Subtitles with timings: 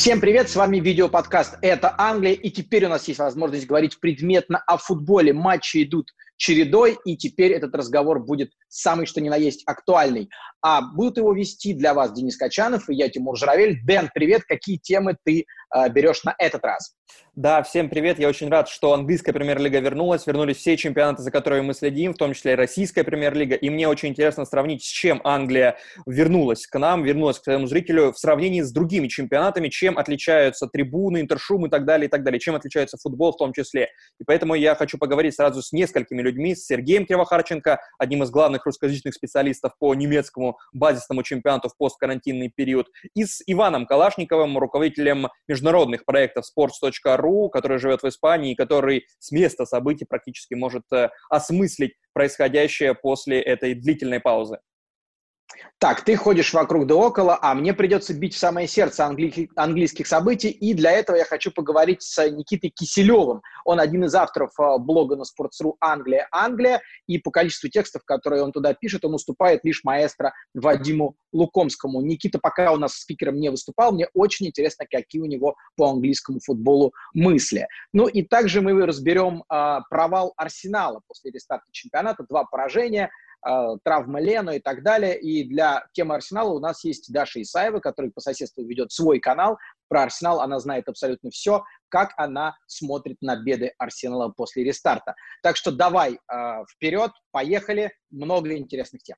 [0.00, 4.56] Всем привет, с вами видеоподкаст «Это Англия», и теперь у нас есть возможность говорить предметно
[4.66, 5.34] о футболе.
[5.34, 10.30] Матчи идут чередой, и теперь этот разговор будет самый что ни на есть актуальный.
[10.62, 13.80] А будут его вести для вас Денис Качанов и я, Тимур Журавель.
[13.84, 15.44] Дэн, привет, какие темы ты
[15.74, 16.94] э, берешь на этот раз?
[17.36, 18.18] Да, всем привет.
[18.18, 20.26] Я очень рад, что английская премьер-лига вернулась.
[20.26, 23.54] Вернулись все чемпионаты, за которыми мы следим, в том числе и российская премьер-лига.
[23.54, 28.12] И мне очень интересно сравнить, с чем Англия вернулась к нам, вернулась к своему зрителю
[28.12, 32.40] в сравнении с другими чемпионатами, чем отличаются трибуны, интершум и так далее, и так далее,
[32.40, 33.88] чем отличается футбол в том числе.
[34.18, 38.66] И поэтому я хочу поговорить сразу с несколькими людьми, с Сергеем Кривохарченко, одним из главных
[38.66, 46.04] русскоязычных специалистов по немецкому базисному чемпионату в посткарантинный период, и с Иваном Калашниковым, руководителем международных
[46.04, 52.94] проектов sports.ru, который живет в Испании, который с места событий практически может э, осмыслить происходящее
[52.94, 54.58] после этой длительной паузы.
[55.78, 60.06] Так, ты ходишь вокруг да около, а мне придется бить в самое сердце англи- английских
[60.06, 63.40] событий, и для этого я хочу поговорить с Никитой Киселевым.
[63.64, 68.42] Он один из авторов э, блога на Sports.ru «Англия, Англия», и по количеству текстов, которые
[68.42, 72.02] он туда пишет, он уступает лишь маэстро Вадиму Лукомскому.
[72.02, 76.40] Никита пока у нас спикером не выступал, мне очень интересно, какие у него по английскому
[76.40, 77.66] футболу мысли.
[77.94, 83.10] Ну и также мы разберем э, провал Арсенала после рестарта чемпионата, два поражения–
[83.42, 85.18] травма Лену и так далее.
[85.18, 89.58] И для темы Арсенала у нас есть Даша Исаева, которая по соседству ведет свой канал
[89.88, 90.40] про Арсенал.
[90.40, 95.14] Она знает абсолютно все, как она смотрит на беды Арсенала после рестарта.
[95.42, 97.92] Так что давай э, вперед, поехали.
[98.10, 99.16] Много интересных тем.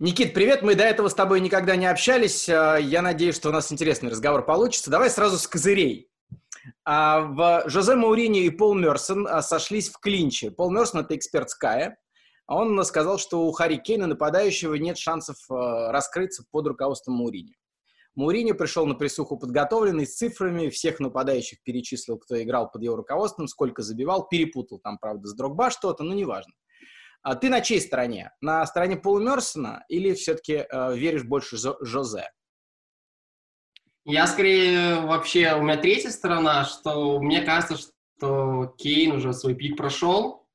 [0.00, 0.62] Никит, привет.
[0.62, 2.48] Мы до этого с тобой никогда не общались.
[2.48, 4.90] Э, я надеюсь, что у нас интересный разговор получится.
[4.90, 6.09] Давай сразу с козырей.
[6.84, 10.50] А в Жозе Маурини и Пол Мерсон а, сошлись в клинче.
[10.50, 11.98] Пол Мерсон– это эксперт Ская.
[12.46, 17.56] Он сказал, что у Харри Кейна, нападающего, нет шансов а, раскрыться под руководством Маурини.
[18.16, 23.46] Маурини пришел на присуху подготовленный, с цифрами, всех нападающих перечислил, кто играл под его руководством,
[23.46, 26.52] сколько забивал, перепутал там, правда, с Дрогба что-то, но неважно.
[27.22, 28.32] А ты на чьей стороне?
[28.40, 32.30] На стороне Пола Мерсона или все-таки э, веришь больше Жозе?
[34.04, 39.76] Я скорее вообще, у меня третья сторона, что мне кажется, что Кейн уже свой пик
[39.76, 40.46] прошел.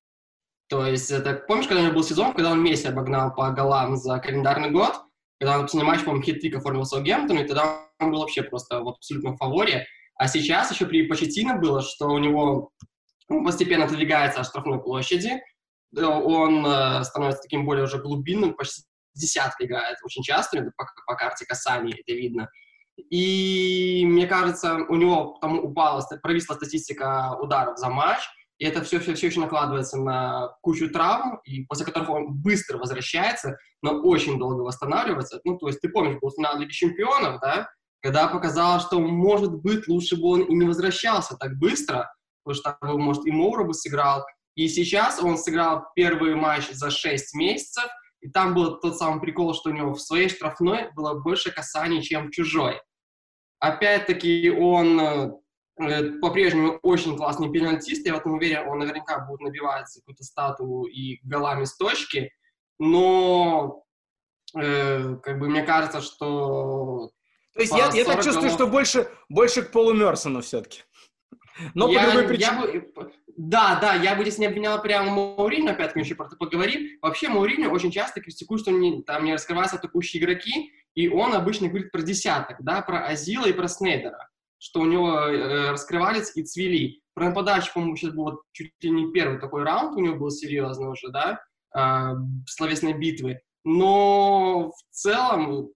[0.68, 3.98] То есть, это, помнишь, когда у него был сезон, когда он Месси обогнал по голам
[3.98, 4.96] за календарный год,
[5.40, 8.90] когда он последний матч, по-моему, хит-трик оформил Саутгемптон, и тогда он был вообще просто в
[8.90, 9.86] абсолютном фаворе.
[10.18, 12.72] А сейчас еще при Почетино было, что у него
[13.28, 15.42] он постепенно отодвигается от штрафной площади,
[15.96, 21.46] он э, становится таким более уже глубинным, почти десятка играет очень часто, по, по карте
[21.46, 22.50] касаний это видно.
[22.98, 28.20] И мне кажется, у него там упала, провисла статистика ударов за матч,
[28.58, 32.78] и это все, все, все еще накладывается на кучу травм, и после которых он быстро
[32.78, 35.42] возвращается, но очень долго восстанавливается.
[35.44, 37.68] Ну, то есть ты помнишь, был финал Лиги Чемпионов, да,
[38.02, 42.10] когда показалось, что, может быть, лучше бы он и не возвращался так быстро,
[42.44, 44.24] потому что, может, и Моура бы сыграл.
[44.56, 47.86] И сейчас он сыграл первый матч за 6 месяцев,
[48.22, 52.02] и там был тот самый прикол, что у него в своей штрафной было больше касаний,
[52.02, 52.80] чем в чужой.
[53.66, 59.92] Опять-таки он э, по-прежнему очень классный пенальтист, я в этом уверен, он наверняка будет набивать
[59.96, 62.32] какую-то статую и голами с точки,
[62.78, 63.84] но
[64.56, 67.10] э, как бы мне кажется, что...
[67.56, 68.54] То есть я, я так чувствую, голов...
[68.54, 70.84] что больше, больше к Полу Мерсону все-таки.
[71.74, 72.52] Но я, по другой причине.
[72.52, 76.36] Я бы, да, да, я бы здесь не обвинял прямо Мауриню, опять-таки еще про это
[76.36, 77.00] поговорим.
[77.02, 81.68] Вообще Мауриню очень часто критикует, что не, там не раскрываются атакующие игроки, и он обычно
[81.68, 86.44] говорит про десяток, да, про Азила и про Снейдера, что у него э, раскрывались и
[86.44, 87.02] цвели.
[87.14, 90.90] Про нападающих, по-моему, сейчас был чуть ли не первый такой раунд у него был серьезный
[90.90, 91.42] уже, да,
[91.78, 92.16] э,
[92.48, 93.42] словесной битвы.
[93.66, 95.70] Но в целом,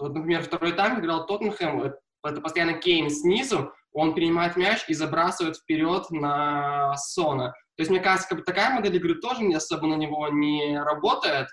[0.00, 1.92] вот, например, второй тайм играл Тоттенхэм, э,
[2.24, 7.52] это постоянно Кейн снизу, он принимает мяч и забрасывает вперед на Сона.
[7.76, 10.78] То есть, мне кажется, как бы такая модель игры тоже не особо на него не
[10.78, 11.48] работает.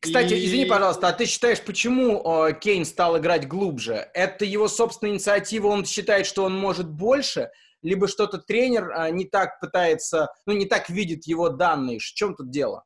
[0.00, 0.46] Кстати, и...
[0.46, 4.08] извини, пожалуйста, а ты считаешь, почему э, Кейн стал играть глубже?
[4.14, 7.50] Это его собственная инициатива, он считает, что он может больше,
[7.82, 11.98] либо что-то тренер э, не так пытается, ну, не так видит его данные?
[11.98, 12.84] В чем тут дело?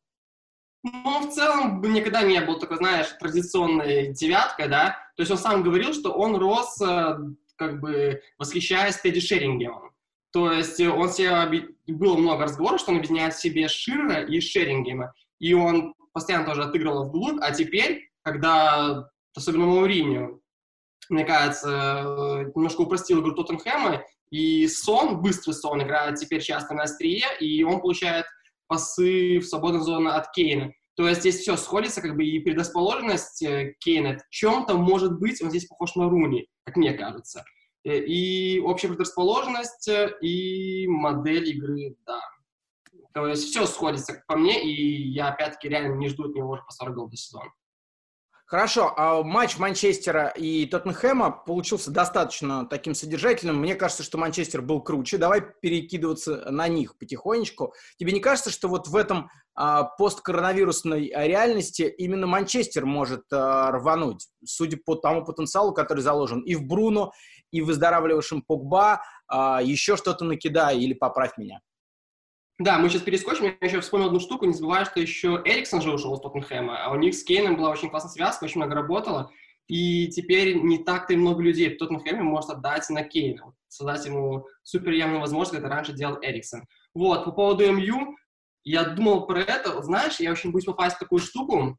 [0.82, 4.96] Ну, в целом, никогда не был такой, знаешь, традиционной девяткой, да.
[5.16, 7.18] То есть он сам говорил, что он рос э,
[7.56, 9.90] как бы восхищаясь Тедди Шерингемом.
[10.32, 15.12] То есть он себе, было много разговоров, что он объединяет в себе Ширера и Шерингема,
[15.40, 20.42] и он постоянно тоже отыгрывал вглубь, а теперь, когда, особенно Мауриню,
[21.08, 27.26] мне кажется, немножко упростил игру Тоттенхэма, и Сон, быстрый Сон играет теперь часто на острие,
[27.40, 28.26] и он получает
[28.68, 30.72] пасы в свободную зону от Кейна.
[30.96, 35.42] То есть здесь все сходится, как бы и предрасположенность э, Кейна в чем-то может быть,
[35.42, 37.44] он здесь похож на Руни, как мне кажется.
[37.84, 42.20] Э, и общая предрасположенность, э, и модель игры, да.
[43.12, 46.62] То есть все сходится по мне, и я опять-таки реально не жду от него уже
[46.62, 47.50] по 40 голов до сезона.
[48.50, 53.60] Хорошо, а матч Манчестера и Тоттенхэма получился достаточно таким содержательным.
[53.60, 55.18] Мне кажется, что Манчестер был круче.
[55.18, 57.74] Давай перекидываться на них потихонечку.
[57.96, 64.26] Тебе не кажется, что вот в этом а, посткоронавирусной реальности именно Манчестер может а, рвануть,
[64.44, 67.12] судя по тому потенциалу, который заложен и в Бруно,
[67.52, 71.60] и в выздоравливающем Погба, а, еще что-то накидай или поправь меня.
[72.60, 73.46] Да, мы сейчас перескочим.
[73.46, 74.44] Я еще вспомнил одну штуку.
[74.44, 77.70] Не забывай, что еще Эриксон же ушел из Тоттенхэма, а у них с Кейном была
[77.70, 79.30] очень классная связка, очень много работала.
[79.66, 84.46] И теперь не так-то и много людей в Тоттенхэме может отдать на Кейна, создать ему
[84.62, 86.66] супер явную возможность, как это раньше делал Эриксон.
[86.92, 88.14] Вот, по поводу МЮ,
[88.64, 89.80] я думал про это.
[89.80, 91.78] Знаешь, я очень боюсь попасть в такую штуку,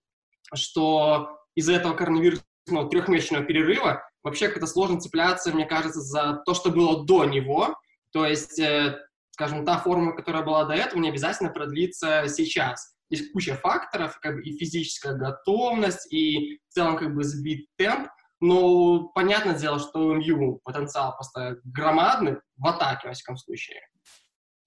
[0.55, 6.71] что из-за этого коронавирусного трехмесячного перерыва вообще как-то сложно цепляться, мне кажется, за то, что
[6.71, 7.75] было до него.
[8.13, 8.97] То есть э,
[9.41, 12.93] скажем, та форма, которая была до этого, не обязательно продлится сейчас.
[13.09, 18.07] Есть куча факторов, как бы и физическая готовность, и в целом как бы сбит темп,
[18.39, 23.81] но понятное дело, что МЮ потенциал просто громадный в атаке, во всяком случае.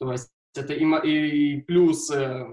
[0.01, 2.45] То есть это и, и плюс э,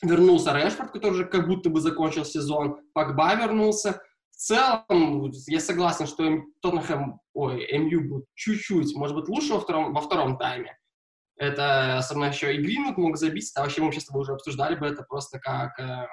[0.00, 4.00] вернулся Решфорд, который уже как будто бы закончил сезон, Пакба вернулся.
[4.30, 9.92] В целом, я согласен, что Тоттенхэм, ой, МЮ будет чуть-чуть, может быть, лучше во втором,
[9.92, 10.79] во втором тайме,
[11.40, 15.02] это особенно еще и Гринвуд мог забить, а вообще мы сейчас уже обсуждали бы это
[15.02, 16.06] просто как, э,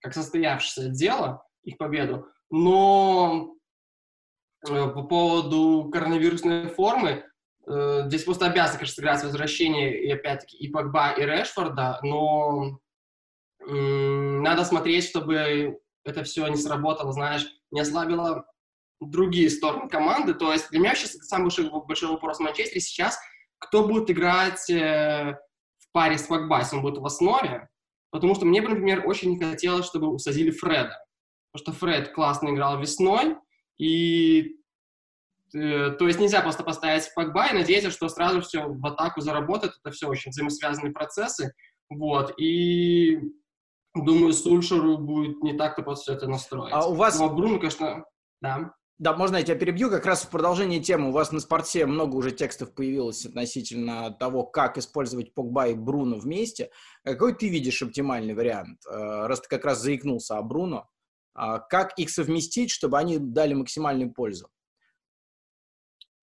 [0.00, 2.26] как состоявшееся дело, их победу.
[2.50, 3.54] Но
[4.68, 7.24] э, по поводу коронавирусной формы,
[7.64, 12.80] э, здесь просто обязан, конечно, сыграть возвращение, и опять-таки, и Погба, и Решфорда, но
[13.60, 18.46] надо смотреть, чтобы это все не сработало, знаешь, не ослабило
[19.00, 20.34] другие стороны команды.
[20.34, 23.16] То есть для меня сейчас самый большой, большой вопрос в Манчестере сейчас–
[23.58, 25.38] кто будет играть э,
[25.78, 27.68] в паре с Погба, он будет в основе,
[28.10, 30.96] потому что мне например, очень не хотелось, чтобы усадили Фреда,
[31.52, 33.36] потому что Фред классно играл весной,
[33.78, 34.56] и
[35.54, 39.74] э, то есть нельзя просто поставить Погба и надеяться, что сразу все в атаку заработает,
[39.82, 41.52] это все очень взаимосвязанные процессы,
[41.88, 43.18] вот, и
[43.94, 46.72] думаю, Сульшеру будет не так-то просто все это настроить.
[46.72, 47.18] А у вас...
[47.18, 48.04] Но Бруно, конечно,
[48.40, 48.72] да.
[48.98, 49.90] Да, можно я тебя перебью?
[49.90, 51.10] Как раз в продолжении темы.
[51.10, 56.16] У вас на спорте много уже текстов появилось относительно того, как использовать Погба и Бруно
[56.16, 56.70] вместе.
[57.04, 58.80] Какой ты видишь оптимальный вариант?
[58.86, 60.88] Э, раз ты как раз заикнулся о Бруно,
[61.34, 64.48] а как их совместить, чтобы они дали максимальную пользу?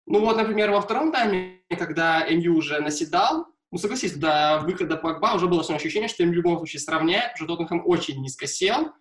[0.08, 5.36] Ну вот, например, во втором тайме, когда МЮ уже наседал, ну согласись, до выхода Погба
[5.36, 8.92] уже было ощущение, что им в любом случае сравняет, что Тоттенхэм очень низко сел,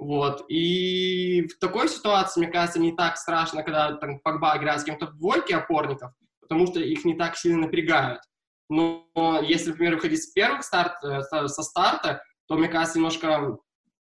[0.00, 0.46] вот.
[0.48, 5.06] И в такой ситуации, мне кажется, не так страшно, когда там Погба играет с кем-то
[5.06, 8.22] в двойке опорников, потому что их не так сильно напрягают.
[8.70, 9.04] Но
[9.42, 13.58] если, например, выходить с первых старт, э, со старта, то, мне кажется, немножко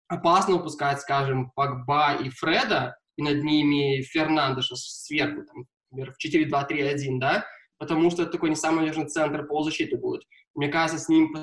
[0.07, 7.19] опасно упускать, скажем, Погба и Фреда, и над ними Фернандеша сверху, там, например, в 4-2-3-1,
[7.19, 7.47] да,
[7.79, 10.25] потому что это такой не самый важный центр полузащиты будет.
[10.55, 11.35] Мне кажется, с ним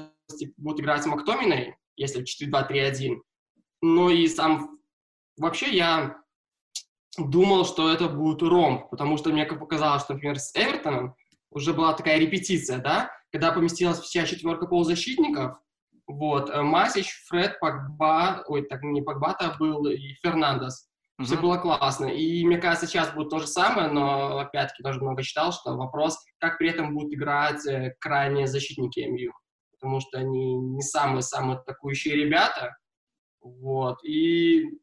[0.57, 3.17] будет играть Мактоминой, если в 4-2-3-1,
[3.83, 4.79] но и сам...
[5.37, 6.15] Вообще я
[7.17, 11.15] думал, что это будет ромб, потому что мне показалось, что, например, с Эвертоном
[11.51, 15.57] уже была такая репетиция, да, когда поместилась вся четверка полузащитников,
[16.07, 20.87] вот, э, Масич, Фред, Пакба, ой, так не Пакба-то был, и Фернандес.
[21.19, 21.25] Mm-hmm.
[21.25, 22.05] Все было классно.
[22.05, 26.17] И мне кажется, сейчас будет то же самое, но опять-таки тоже много читал, что вопрос,
[26.39, 29.33] как при этом будут играть э, крайние защитники МЮ.
[29.73, 32.77] Потому что они не самые-самые атакующие ребята,
[33.43, 34.03] вот.
[34.03, 34.79] И,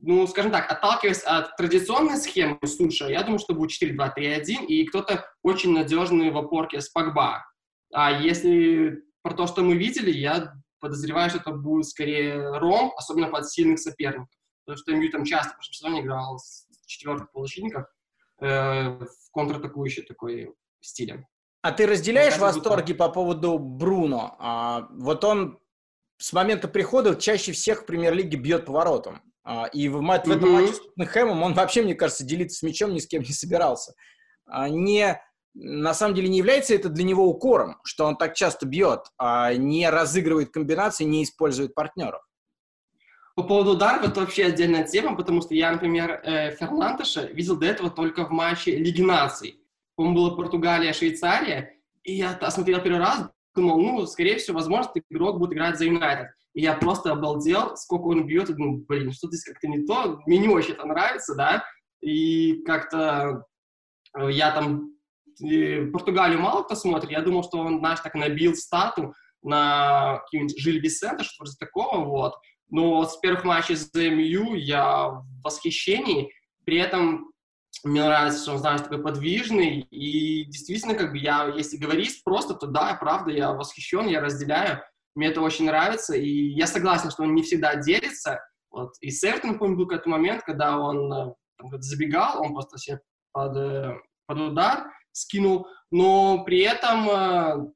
[0.00, 5.26] ну, скажем так, отталкиваясь от традиционной схемы Суша, я думаю, что будет 4-2-3-1, и кто-то
[5.42, 7.44] очень надежный в опорке с Погба.
[7.92, 13.28] А если про то, что мы видели, я подозреваю, что это будет скорее Ром, особенно
[13.28, 14.28] под сильных соперников.
[14.64, 17.86] Потому что МЮ там часто в прошлом сезоне играл с четверых полузащитников
[18.40, 21.26] э, в контратакующей такой стиле.
[21.62, 24.36] А ты разделяешь восторги по поводу Бруно?
[24.38, 25.58] А, вот он
[26.18, 29.22] с момента прихода чаще всех в премьер-лиге бьет поворотом.
[29.44, 32.92] А, и в, в этом матче с Тоттенхэмом он вообще, мне кажется, делиться с мячом
[32.92, 33.94] ни с кем не собирался.
[34.46, 35.20] А, не,
[35.54, 39.54] на самом деле не является это для него укором, что он так часто бьет, а
[39.54, 42.22] не разыгрывает комбинации, не использует партнеров.
[43.36, 47.66] По поводу ударов это вообще отдельная тема, потому что я, например, э, Фернандеша видел до
[47.66, 49.60] этого только в матче Лиги наций.
[49.94, 55.38] По-моему, была Португалия, Швейцария, и я смотрел первый раз, думал, ну, скорее всего, возможно, игрок
[55.38, 56.28] будет играть за Юнайтед.
[56.54, 60.20] И я просто обалдел, сколько он бьет, и думаю, блин, что здесь как-то не то,
[60.26, 61.64] мне не очень это нравится, да,
[62.00, 63.44] и как-то
[64.18, 64.92] э, я там
[65.92, 70.80] Португалию мало кто смотрит, я думал, что он, знаешь, так набил стату на какие-нибудь Жиль
[70.80, 72.34] Висента, что-то такого, вот.
[72.70, 76.32] Но с первых матчей за МЮ я в восхищении,
[76.64, 77.30] при этом
[77.86, 82.54] мне нравится, что он, знаешь, такой подвижный, и действительно, как бы я, если говорить просто,
[82.54, 84.82] то да, правда, я восхищен, я разделяю,
[85.14, 88.40] мне это очень нравится, и я согласен, что он не всегда делится,
[88.70, 92.76] вот, и с Эвертоном, помню, был какой-то момент, когда он э, там, забегал, он просто
[92.76, 93.00] себе
[93.32, 93.94] под, э,
[94.26, 97.72] под удар скинул, но при этом э,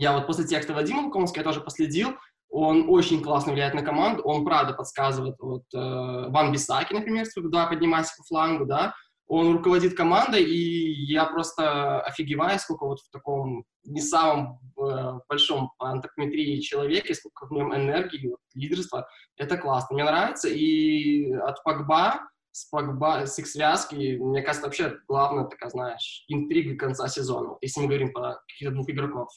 [0.00, 2.16] я вот после текста Вадима Лукомского я тоже последил,
[2.50, 8.12] он очень классно влияет на команду, он правда подсказывает, вот Ван Бисаки, например, когда поднимайся
[8.18, 8.92] по флангу, да,
[9.30, 15.70] он руководит командой, и я просто офигеваю, сколько вот в таком не самом э, большом
[15.78, 19.06] по антропометрии человеке, сколько в нем энергии, вот, лидерства,
[19.36, 24.96] это классно, мне нравится, и от Погба, с Погба, с их связки, мне кажется, вообще
[25.06, 29.28] главная такая, знаешь, интрига конца сезона, если мы говорим про каких-то двух игроков.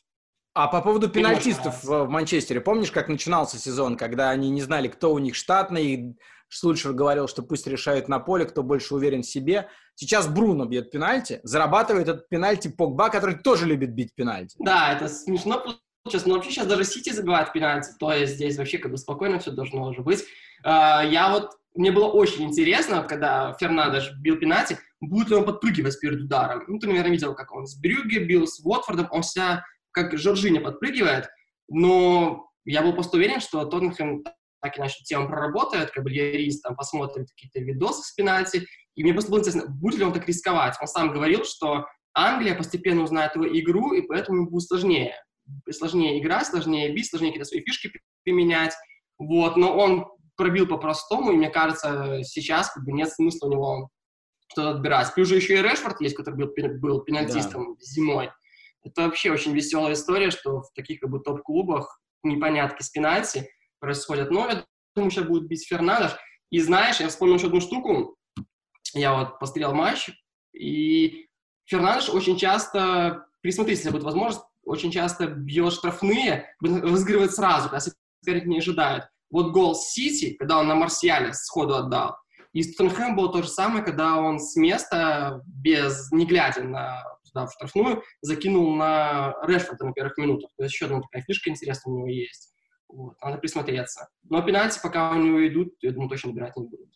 [0.56, 5.14] А по поводу пенальтистов в Манчестере, помнишь, как начинался сезон, когда они не знали, кто
[5.14, 6.18] у них штатный,
[6.54, 9.70] и Сульшер говорил, что пусть решают на поле, кто больше уверен в себе.
[9.96, 14.56] Сейчас Бруно бьет пенальти, зарабатывает этот пенальти Погба, который тоже любит бить пенальти.
[14.60, 15.60] Да, это смешно
[16.04, 19.40] получилось, но вообще сейчас даже Сити забивает пенальти, то есть здесь вообще как бы спокойно
[19.40, 20.24] все должно уже быть.
[20.64, 26.00] А, я вот, мне было очень интересно, когда Фернандеш бил пенальти, будет ли он подпрыгивать
[26.00, 26.64] перед ударом.
[26.68, 30.62] Ну, ты, наверное, видел, как он с Брюгге бил, с Уотфордом, он вся как Жоржиня
[30.62, 31.30] подпрыгивает,
[31.70, 34.24] но я был просто уверен, что Тоттенхэм
[34.64, 38.66] так иначе тему проработает, как бы Льерис там посмотрит какие-то видосы с пенальти,
[38.96, 40.78] и мне просто было интересно, будет ли он так рисковать.
[40.80, 45.16] Он сам говорил, что Англия постепенно узнает его игру, и поэтому ему будет сложнее.
[45.70, 47.92] Сложнее играть, сложнее бить, сложнее какие-то свои фишки
[48.24, 48.74] применять.
[49.18, 53.90] Вот, но он пробил по-простому, и мне кажется, сейчас как бы нет смысла у него
[54.48, 55.14] что-то отбирать.
[55.14, 57.80] Плюс же еще и Решфорд есть, который был, был пенальтистом да.
[57.82, 58.32] зимой.
[58.84, 63.50] Это вообще очень веселая история, что в таких как бы топ-клубах непонятки с пенальти
[63.84, 64.32] происходят.
[64.32, 66.16] Но я думаю, сейчас будет бить Фернандеш.
[66.50, 68.16] И знаешь, я вспомнил еще одну штуку.
[68.94, 70.10] Я вот посмотрел матч,
[70.54, 71.28] и
[71.66, 77.82] Фернандеш очень часто, присмотрите, если будет возможность, очень часто бьет штрафные, разыгрывает сразу, когда
[78.22, 79.04] соперник не ожидает.
[79.30, 82.16] Вот гол Сити, когда он на Марсиале сходу отдал,
[82.54, 87.04] и с Тоттенхэм было то же самое, когда он с места, без, не глядя на
[87.26, 90.52] туда, в штрафную, закинул на Решфорда на первых минутах.
[90.56, 92.54] То есть еще одна такая фишка интересная у него есть.
[92.94, 94.10] Вот, надо присмотреться.
[94.30, 96.90] Но пенальти пока у него идут, я думаю, точно набирать не будут.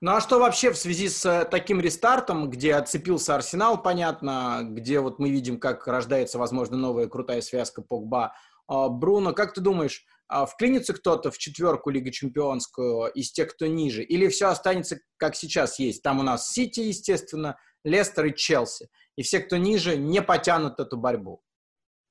[0.00, 4.98] Ну а что вообще в связи с э, таким рестартом, где отцепился Арсенал, понятно, где
[5.00, 8.32] вот мы видим, как рождается, возможно, новая крутая связка Погба,
[8.66, 13.66] а, Бруно, как ты думаешь, а, вклинится кто-то в четверку Лиги Чемпионскую из тех, кто
[13.66, 14.02] ниже?
[14.02, 16.02] Или все останется, как сейчас есть?
[16.02, 18.88] Там у нас Сити, естественно, Лестер и Челси.
[19.16, 21.42] И все, кто ниже, не потянут эту борьбу.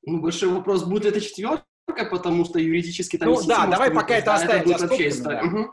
[0.03, 3.29] Ну, большой вопрос, будет это четверка, потому что юридически там...
[3.29, 5.43] Ну да, давай пока это оставим это вообще история.
[5.43, 5.71] Угу.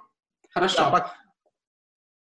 [0.51, 0.91] Хорошо.
[0.91, 1.15] Да.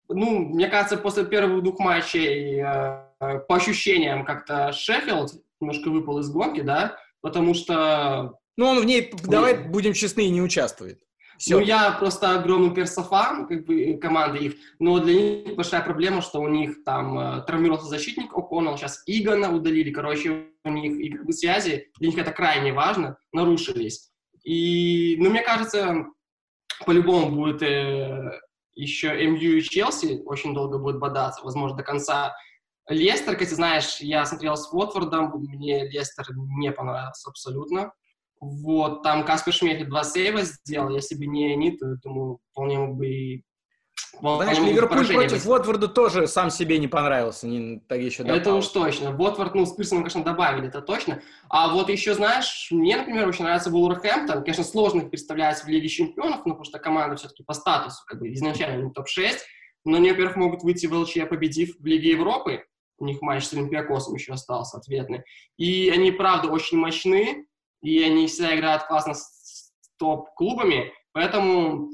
[0.09, 6.29] Ну, мне кажется, после первых двух матчей э, по ощущениям как-то Шеффилд немножко выпал из
[6.29, 8.39] гонки, да, потому что...
[8.57, 11.01] Ну, он в ней, давай будем честны, не участвует.
[11.39, 11.55] Все.
[11.55, 16.41] Ну, я просто огромный персофан как бы, команды их, но для них большая проблема, что
[16.41, 21.25] у них там э, травмировался защитник О'Коннелл, сейчас Игона удалили, короче, у них и как
[21.25, 24.11] бы, связи, для них это крайне важно, нарушились.
[24.43, 26.07] И, ну, мне кажется,
[26.85, 28.37] по-любому будет э,
[28.73, 32.35] еще МЮ и Челси очень долго будет бодаться, возможно, до конца.
[32.89, 37.93] Лестер, как ты знаешь, я смотрел с Уотфордом, мне Лестер не понравился абсолютно.
[38.41, 42.97] Вот, там Каспер Шмехель два сейва сделал, если бы не они, то, думаю, вполне мог
[42.97, 43.43] бы и...
[44.21, 48.41] Знаешь, Ливерпуль против Уотфорда тоже сам себе не понравился, не, так еще добавил.
[48.41, 49.15] Это уж точно.
[49.15, 51.21] Уотфорд, ну, с Пирсоном, конечно, добавили, это точно.
[51.49, 54.41] А вот еще, знаешь, мне, например, очень нравится Вулверхэмптон.
[54.41, 58.19] Конечно, сложно их представлять в Лиге Чемпионов, ну, потому что команда все-таки по статусу, как
[58.19, 59.37] бы, изначально не топ-6.
[59.85, 62.63] Но они, во-первых, могут выйти в ЛЧ, победив в Лиге Европы.
[62.97, 65.23] У них матч с Олимпиакосом еще остался ответный.
[65.57, 67.45] И они, правда, очень мощны
[67.81, 71.89] и они всегда играют классно с топ-клубами, поэтому,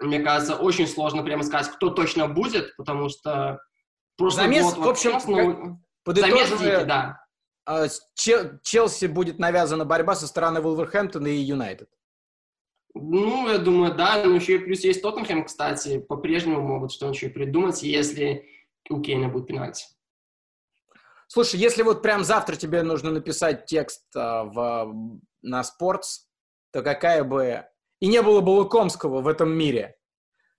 [0.00, 3.60] мне кажется, очень сложно прямо сказать, кто точно будет, потому что
[4.16, 7.26] просто Замес, год, в общем, ну, подытоживая, да.
[7.66, 11.90] А, Челси будет навязана борьба со стороны Вулверхэмптона и Юнайтед.
[12.94, 14.24] Ну, я думаю, да.
[14.24, 15.98] Но еще и плюс есть Тоттенхэм, кстати.
[15.98, 18.48] По-прежнему могут что-нибудь еще придумать, если
[18.88, 19.86] у Кейна будет пенальти.
[21.28, 26.26] Слушай, если вот прям завтра тебе нужно написать текст а, в, на Sports,
[26.72, 27.64] то какая бы...
[28.00, 29.96] И не было бы Лукомского в этом мире,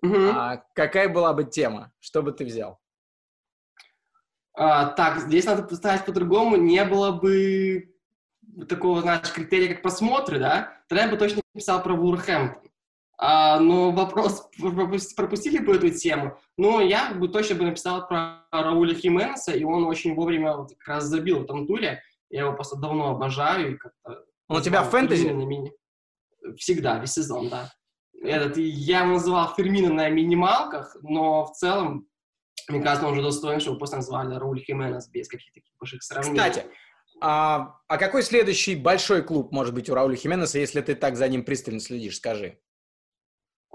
[0.01, 0.15] угу.
[0.15, 1.93] а какая была бы тема?
[1.99, 2.79] Что бы ты взял?
[4.53, 6.55] А, так, здесь надо поставить по-другому.
[6.55, 7.93] Не было бы
[8.67, 10.81] такого, знаешь, критерия, как просмотры, да?
[10.87, 12.66] Тогда я бы точно писал про Вулверхэмптон.
[13.19, 14.47] А, но вопрос,
[15.15, 16.37] пропустили бы эту тему?
[16.55, 20.87] Ну, я бы точно бы написал про Рауля Хименеса, и он очень вовремя вот как
[20.87, 22.03] раз забил в этом туре.
[22.29, 23.73] Я его просто давно обожаю.
[23.73, 25.35] И как-то, он у тебя в фэнтези?
[26.57, 27.71] Всегда, весь сезон, да.
[28.21, 32.07] Этот, я его называл Фермина на минималках, но в целом,
[32.67, 36.37] мне кажется, он уже достоин, чтобы просто назвали Рауль Хименес без каких-то больших сравнений.
[36.37, 36.65] Кстати,
[37.19, 41.27] а, а какой следующий большой клуб может быть у Рауля Хименеса, если ты так за
[41.27, 42.59] ним пристально следишь, скажи?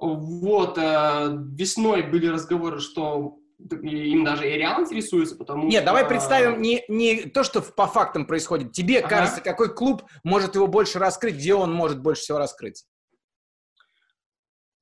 [0.02, 3.38] Вот, э, весной были разговоры, что
[3.70, 5.86] им даже и Реал интересуется, потому Нет, что...
[5.86, 8.72] давай представим не, не то, что по фактам происходит.
[8.72, 9.08] Тебе ага.
[9.08, 12.84] кажется, какой клуб может его больше раскрыть, где он может больше всего раскрыться?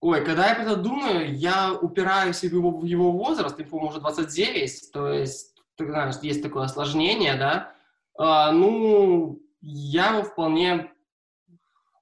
[0.00, 4.92] Ой, когда я это думаю, я упираюсь в его, в его возраст, ему уже 29,
[4.92, 7.74] то есть, ты знаешь, есть такое осложнение, да.
[8.16, 10.90] А, ну, я его вполне,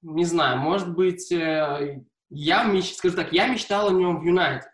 [0.01, 2.95] не знаю, может быть, э, я, меч...
[2.95, 4.69] скажу так, я мечтал о нем в Юнайтед.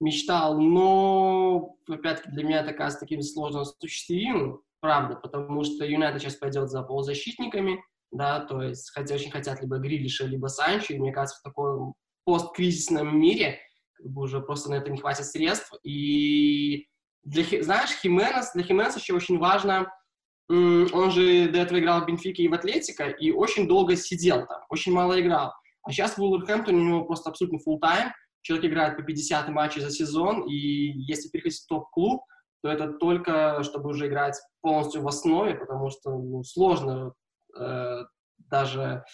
[0.00, 6.34] Мечтал, но, опять-таки, для меня это кажется таким сложно осуществимым, правда, потому что Юнайтед сейчас
[6.34, 11.12] пойдет за полузащитниками, да, то есть хотя, очень хотят либо Грилиша, либо Санчо, и мне
[11.12, 13.60] кажется, в таком посткризисном мире
[13.94, 15.72] как бы уже просто на это не хватит средств.
[15.82, 16.86] И
[17.22, 19.92] для, знаешь, Хименес, для Хименеса еще очень важно,
[20.48, 24.60] он же до этого играл в Бенфике и в Атлетико, и очень долго сидел там,
[24.68, 25.52] очень мало играл.
[25.84, 28.12] А сейчас в Вулверхэмптоне у него просто абсолютно full тайм
[28.42, 32.22] Человек играет по 50 матчей за сезон, и если переходить в топ-клуб,
[32.60, 37.14] то это только чтобы уже играть полностью в основе, потому что ну, сложно
[37.56, 38.04] э,
[38.38, 39.04] даже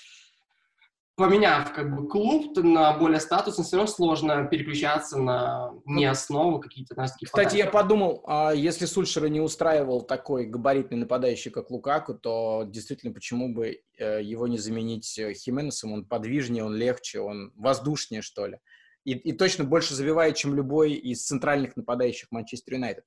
[1.18, 6.94] поменяв как бы клуб на более статусный, все равно сложно переключаться на не основу какие-то.
[6.94, 7.58] Знаешь, такие Кстати, подачи.
[7.58, 13.52] я подумал, а если Сульшера не устраивал такой габаритный нападающий, как Лукаку, то действительно почему
[13.52, 15.92] бы э, его не заменить э, Хименесом?
[15.92, 18.58] Он подвижнее, он легче, он воздушнее, что ли.
[19.04, 23.04] И, и точно больше забивает, чем любой из центральных нападающих Манчестер Юнайтед.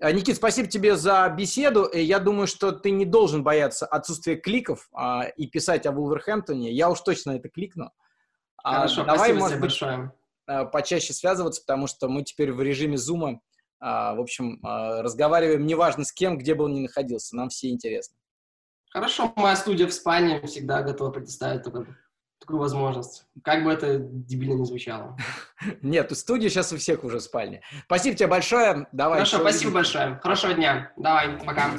[0.00, 1.88] А, Никит, спасибо тебе за беседу.
[1.92, 6.72] Я думаю, что ты не должен бояться отсутствия кликов а, и писать о Вулверхэмптоне.
[6.72, 7.90] Я уж точно это кликну.
[8.62, 10.12] А, Хорошо, а, давай, может быть, большое.
[10.46, 13.40] А, почаще связываться, потому что мы теперь в режиме зума.
[13.78, 17.36] А, в общем, а, разговариваем неважно с кем, где бы он ни находился.
[17.36, 18.16] Нам все интересно.
[18.90, 21.86] Хорошо, моя студия в Испании всегда готова предоставить такой
[22.40, 23.26] такую возможность.
[23.44, 25.16] Как бы это дебильно не звучало.
[25.82, 27.62] Нет, студия сейчас у всех уже в спальне.
[27.84, 28.86] Спасибо тебе большое.
[28.92, 29.18] Давай.
[29.18, 30.18] Хорошо, спасибо большое.
[30.22, 30.92] Хорошего дня.
[30.96, 31.70] Давай, пока.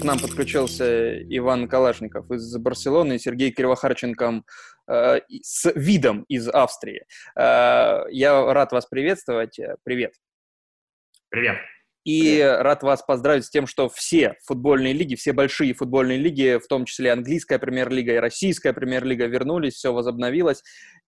[0.00, 4.42] К нам подключился Иван Калашников из Барселоны и Сергей Кривохарченко
[4.88, 7.06] э, с видом из Австрии.
[7.36, 9.60] Э, я рад вас приветствовать.
[9.84, 10.14] Привет.
[11.28, 11.56] Привет.
[12.04, 16.66] И рад вас поздравить с тем, что все футбольные лиги, все большие футбольные лиги, в
[16.66, 20.62] том числе английская премьер-лига и российская премьер-лига вернулись, все возобновилось.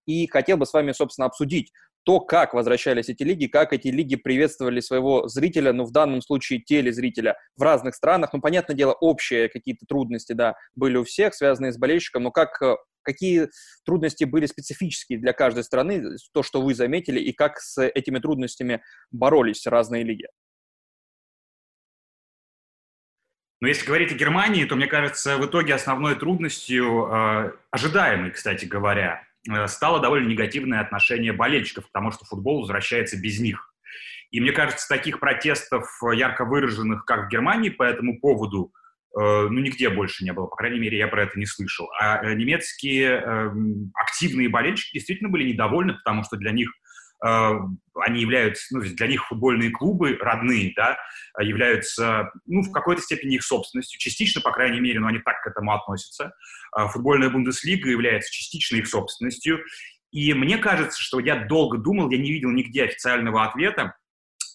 [0.05, 1.71] И хотел бы с вами, собственно, обсудить
[2.05, 6.59] то, как возвращались эти лиги, как эти лиги приветствовали своего зрителя, ну, в данном случае
[6.59, 8.31] телезрителя в разных странах.
[8.31, 12.61] Ну, понятное дело, общие какие-то трудности, да, были у всех, связанные с болельщиком, но как,
[13.01, 13.49] какие
[13.85, 18.83] трудности были специфические для каждой страны, то, что вы заметили, и как с этими трудностями
[19.11, 20.27] боролись разные лиги?
[23.65, 28.65] Но если говорить о Германии, то, мне кажется, в итоге основной трудностью, э, ожидаемой, кстати
[28.65, 33.73] говоря, э, стало довольно негативное отношение болельщиков, потому что футбол возвращается без них.
[34.29, 38.71] И мне кажется, таких протестов ярко выраженных, как в Германии, по этому поводу,
[39.17, 40.45] э, ну, нигде больше не было.
[40.45, 41.89] По крайней мере, я про это не слышал.
[41.99, 46.84] А немецкие эм, активные болельщики действительно были недовольны, потому что для них Э,
[47.21, 50.97] они являются, ну, для них футбольные клубы родные, да,
[51.39, 55.47] являются, ну, в какой-то степени их собственностью, частично, по крайней мере, но они так к
[55.47, 56.33] этому относятся.
[56.77, 59.59] Э, футбольная Бундеслига является частично их собственностью.
[60.11, 63.95] И мне кажется, что я долго думал, я не видел нигде официального ответа,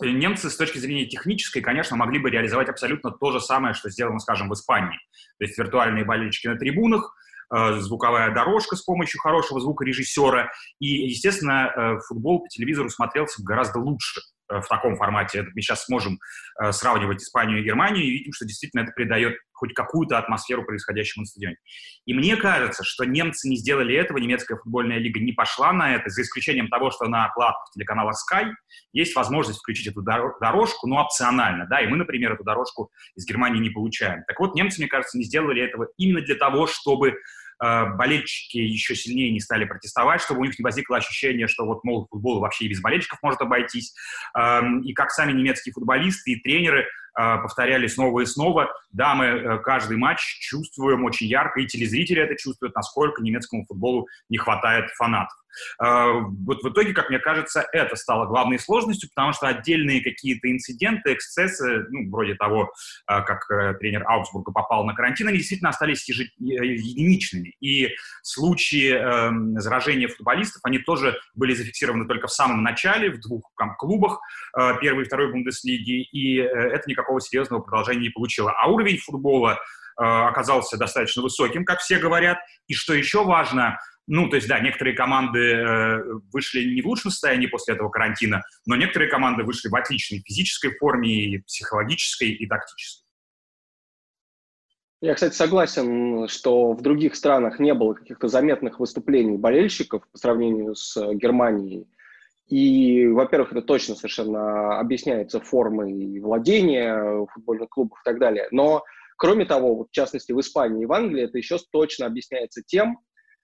[0.00, 4.18] немцы с точки зрения технической, конечно, могли бы реализовать абсолютно то же самое, что сделано,
[4.18, 4.98] скажем, в Испании.
[5.38, 7.14] То есть виртуальные болельщики на трибунах,
[7.80, 10.50] звуковая дорожка с помощью хорошего звукорежиссера.
[10.78, 15.38] И, естественно, э, футбол по телевизору смотрелся гораздо лучше, в таком формате.
[15.38, 16.18] Это мы сейчас сможем
[16.72, 21.26] сравнивать Испанию и Германию и видим, что действительно это придает хоть какую-то атмосферу происходящему на
[21.26, 21.56] стадионе.
[22.06, 26.08] И мне кажется, что немцы не сделали этого, немецкая футбольная лига не пошла на это,
[26.08, 28.52] за исключением того, что на платных телеканалах Sky
[28.92, 33.60] есть возможность включить эту дорожку, но опционально, да, и мы, например, эту дорожку из Германии
[33.60, 34.24] не получаем.
[34.26, 37.14] Так вот, немцы, мне кажется, не сделали этого именно для того, чтобы э,
[37.60, 42.06] болельщики еще сильнее не стали протестовать, чтобы у них не возникло ощущение, что вот, мол,
[42.10, 43.94] футбол вообще и без болельщиков может обойтись.
[44.36, 46.86] Эм, и как сами немецкие футболисты и тренеры
[47.20, 48.72] Э, повторяли снова и снова.
[48.92, 54.06] Да, мы э, каждый матч чувствуем очень ярко, и телезрители это чувствуют, насколько немецкому футболу
[54.28, 55.36] не хватает фанатов.
[55.82, 60.50] Э, вот в итоге, как мне кажется, это стало главной сложностью, потому что отдельные какие-то
[60.50, 62.72] инциденты, эксцессы, ну, вроде того,
[63.06, 63.46] как
[63.78, 67.54] тренер Аугсбурга попал на карантин, они действительно остались единичными.
[67.60, 67.88] И
[68.22, 74.20] случаи эм, заражения футболистов, они тоже были зафиксированы только в самом начале, в двух клубах
[74.80, 78.52] первой и второй Бундеслиги, и это никак никакого серьезного продолжения не получила.
[78.52, 82.38] А уровень футбола э, оказался достаточно высоким, как все говорят.
[82.68, 87.10] И что еще важно, ну, то есть, да, некоторые команды э, вышли не в лучшем
[87.10, 92.46] состоянии после этого карантина, но некоторые команды вышли в отличной физической форме, и психологической, и
[92.46, 93.06] тактической.
[95.02, 100.74] Я, кстати, согласен, что в других странах не было каких-то заметных выступлений болельщиков по сравнению
[100.74, 101.86] с Германией.
[102.50, 108.48] И, во-первых, это точно совершенно объясняется формой владения футбольных клубов и так далее.
[108.50, 108.82] Но,
[109.16, 112.98] кроме того, вот, в частности, в Испании и в Англии это еще точно объясняется тем,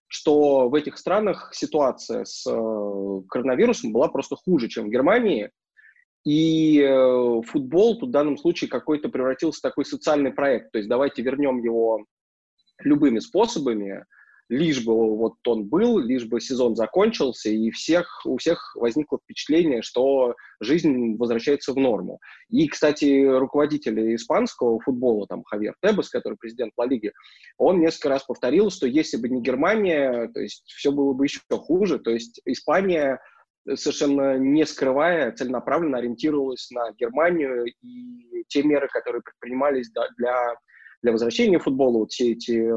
[0.09, 5.51] что в этих странах ситуация с э, коронавирусом была просто хуже, чем в Германии.
[6.25, 10.73] И э, футбол тут в данном случае какой-то превратился в такой социальный проект.
[10.73, 12.05] То есть давайте вернем его
[12.81, 14.05] любыми способами,
[14.49, 19.83] лишь бы вот он был, лишь бы сезон закончился, и всех, у всех возникло впечатление,
[19.83, 22.21] что жизнь возвращается в норму.
[22.49, 27.13] И, кстати, руководитель испанского футбола, там, Хавьер Тебес, который президент Ла Лиги,
[27.59, 31.41] он несколько раз повторил, что если бы не Германия, то есть все было бы еще
[31.51, 33.21] хуже, то есть Испания
[33.75, 40.55] совершенно не скрывая, целенаправленно ориентировалась на Германию и те меры, которые предпринимались для,
[41.03, 42.71] для возвращения футбола, вот все эти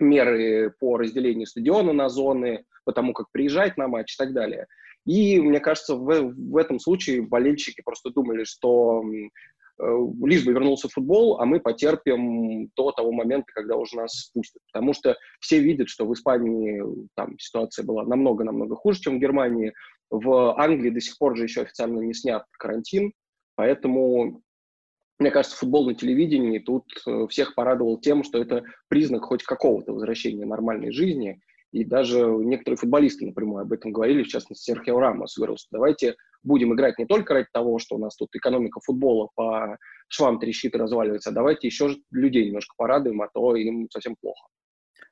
[0.00, 4.66] меры по разделению стадиона на зоны, по тому, как приезжать на матч и так далее.
[5.04, 10.88] И мне кажется, в, в этом случае болельщики просто думали, что э, лишь бы вернулся
[10.88, 14.62] футбол, а мы потерпим до того момента, когда уже нас спустят.
[14.72, 16.82] Потому что все видят, что в Испании
[17.14, 19.72] там ситуация была намного-намного хуже, чем в Германии.
[20.10, 23.12] В Англии до сих пор же еще официально не снят карантин,
[23.54, 24.42] поэтому
[25.18, 29.92] мне кажется, футбол на телевидении тут э, всех порадовал тем, что это признак хоть какого-то
[29.92, 31.40] возвращения нормальной жизни.
[31.70, 36.14] И даже некоторые футболисты напрямую об этом говорили, в частности, Серхио Рамос говорил, что давайте
[36.42, 39.76] будем играть не только ради того, что у нас тут экономика футбола по
[40.08, 44.48] швам трещит и разваливается, а давайте еще людей немножко порадуем, а то им совсем плохо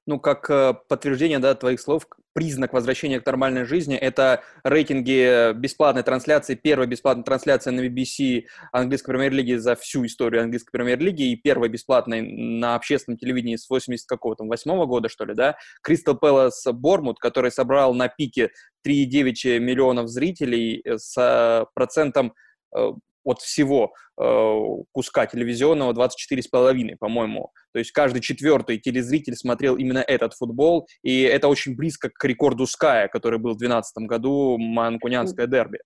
[0.07, 6.03] ну, как э, подтверждение, да, твоих слов, признак возвращения к нормальной жизни, это рейтинги бесплатной
[6.03, 11.69] трансляции, первая бесплатная трансляция на BBC английской премьер-лиги за всю историю английской премьер-лиги и первая
[11.69, 17.19] бесплатная на общественном телевидении с 80 какого-то, восьмого года, что ли, да, Кристал Пэлас Бормут,
[17.19, 18.51] который собрал на пике
[18.87, 22.33] 3,9 миллионов зрителей с процентом
[22.77, 22.93] э,
[23.27, 24.59] от всего э,
[24.93, 27.51] куска телевизионного 24,5, по-моему.
[27.73, 32.67] То есть каждый четвертый телезритель смотрел именно этот футбол, и это очень близко к рекорду
[32.67, 35.81] Ская, который был в 2012 году, манкунянское дерби.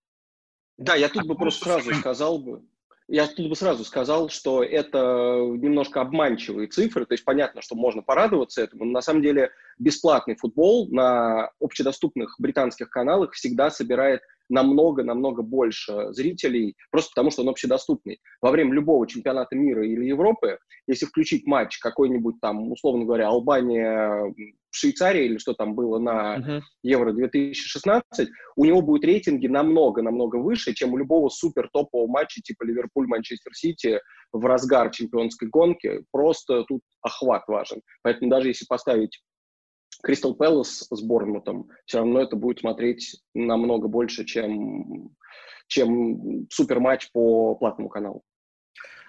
[0.76, 2.62] Да, я тут бы просто сразу сказал бы,
[3.08, 8.02] я тут бы сразу сказал, что это немножко обманчивые цифры, то есть понятно, что можно
[8.02, 14.20] порадоваться этому, но на самом деле бесплатный футбол на общедоступных британских каналах всегда собирает
[14.50, 18.18] намного-намного больше зрителей, просто потому что он общедоступный.
[18.42, 24.34] Во время любого чемпионата мира или Европы, если включить матч какой-нибудь там, условно говоря, Албания,
[24.70, 26.60] Швейцария или что там было на uh-huh.
[26.82, 32.64] Евро 2016, у него будут рейтинги намного-намного выше, чем у любого супер топового матча типа
[32.64, 34.00] Ливерпуль-Манчестер Сити
[34.32, 36.04] в разгар чемпионской гонки.
[36.12, 37.80] Просто тут охват важен.
[38.02, 39.20] Поэтому даже если поставить
[40.02, 45.10] Кристал Пэлас с Борнмутом, все равно это будет смотреть намного больше, чем,
[45.66, 48.22] чем суперматч по платному каналу.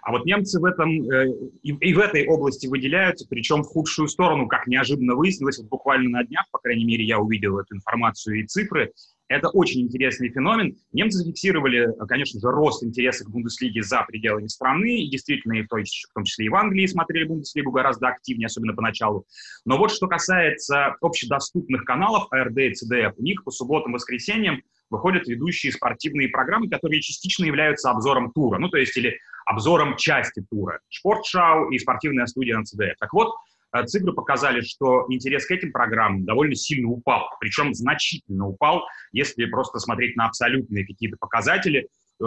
[0.04, 1.28] А вот немцы в этом э,
[1.62, 6.10] и, и в этой области выделяются, причем в худшую сторону, как неожиданно выяснилось, вот буквально
[6.10, 8.92] на днях, по крайней мере, я увидел эту информацию и цифры.
[9.32, 10.76] Это очень интересный феномен.
[10.92, 15.70] Немцы зафиксировали, конечно же, рост интереса к Бундеслиге за пределами страны, и действительно, и в,
[15.70, 19.26] той, в том числе и в Англии смотрели Бундеслигу гораздо активнее, особенно поначалу.
[19.64, 24.64] Но вот что касается общедоступных каналов АРД и ЦДФ, у них по субботам и воскресеньям
[24.90, 30.44] выходят ведущие спортивные программы, которые частично являются обзором тура, ну, то есть или обзором части
[30.50, 30.80] тура.
[30.90, 32.98] Спортшау и спортивная студия НЦД.
[33.00, 33.32] Так вот, э,
[33.86, 39.80] цифры показали, что интерес к этим программам довольно сильно упал, причем значительно упал, если просто
[39.80, 41.88] смотреть на абсолютные какие-то показатели.
[42.22, 42.26] Э,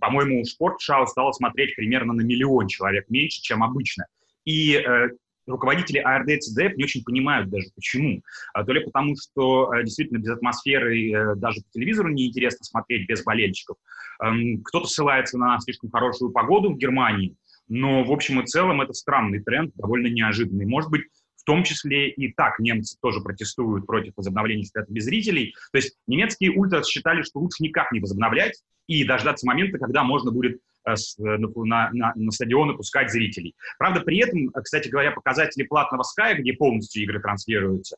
[0.00, 4.06] по-моему, Спортшау стало смотреть примерно на миллион человек меньше, чем обычно.
[4.44, 5.10] И э,
[5.46, 8.22] руководители АРД и ЦДФ не очень понимают даже почему.
[8.52, 13.22] А, то ли потому, что э, действительно без атмосферы даже по телевизору неинтересно смотреть без
[13.22, 13.76] болельщиков.
[14.22, 17.36] Эм, кто-то ссылается на слишком хорошую погоду в Германии,
[17.70, 20.66] но в общем и целом это странный тренд, довольно неожиданный.
[20.66, 21.04] Может быть,
[21.36, 25.54] в том числе и так немцы тоже протестуют против возобновления чемпионата без зрителей.
[25.72, 30.30] То есть немецкие ультрас считали, что лучше никак не возобновлять и дождаться момента, когда можно
[30.30, 33.54] будет Э, э, на, на, на стадионы пускать зрителей.
[33.78, 37.96] Правда, при этом, э, кстати говоря, показатели платного Sky, где полностью игры транслируются,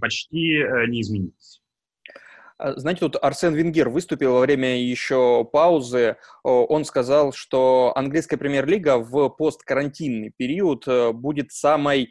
[0.00, 1.60] почти не изменились.
[2.58, 6.16] А, знаете, тут Арсен Венгер выступил во время еще паузы.
[6.42, 12.10] Он сказал, что английская премьер-лига в посткарантинный период будет самой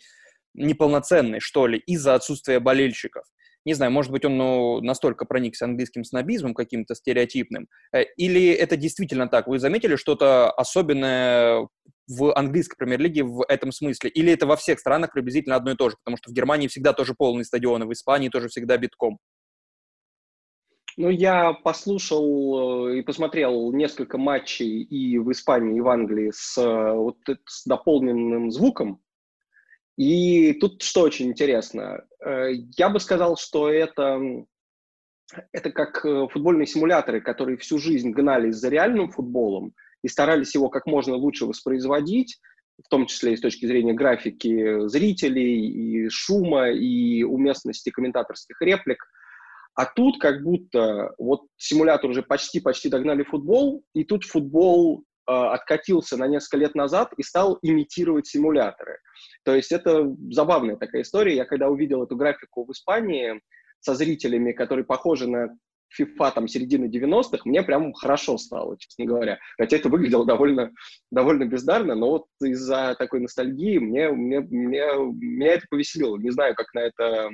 [0.53, 3.23] неполноценной, что ли, из-за отсутствия болельщиков
[3.65, 8.75] не знаю, может быть, он ну, настолько проникся английским снобизмом каким-то стереотипным, э, или это
[8.75, 9.47] действительно так?
[9.47, 11.67] Вы заметили что-то особенное
[12.07, 14.09] в английской премьер-лиге в этом смысле?
[14.09, 15.95] Или это во всех странах приблизительно одно и то же?
[16.03, 19.19] Потому что в Германии всегда тоже полные стадионы, в Испании тоже всегда битком.
[20.95, 26.57] Ну, я послушал э, и посмотрел несколько матчей и в Испании, и в Англии с,
[26.57, 29.01] э, вот, с дополненным звуком.
[29.97, 32.03] И тут что очень интересно.
[32.23, 34.21] Э, я бы сказал, что это,
[35.51, 36.01] это как
[36.31, 41.45] футбольные симуляторы, которые всю жизнь гнались за реальным футболом и старались его как можно лучше
[41.45, 42.39] воспроизводить,
[42.83, 49.03] в том числе и с точки зрения графики зрителей, и шума, и уместности комментаторских реплик.
[49.75, 56.15] А тут как будто вот симулятор уже почти-почти догнали футбол, и тут футбол э, откатился
[56.17, 58.99] на несколько лет назад и стал имитировать симуляторы.
[59.43, 61.35] То есть это забавная такая история.
[61.35, 63.41] Я когда увидел эту графику в Испании
[63.79, 65.57] со зрителями, которые похожи на
[65.99, 69.39] FIFA там середины 90-х, мне прям хорошо стало, честно говоря.
[69.57, 70.71] Хотя это выглядело довольно,
[71.11, 76.17] довольно бездарно, но вот из-за такой ностальгии мне, мне, мне, меня это повеселило.
[76.17, 77.29] Не знаю, как на это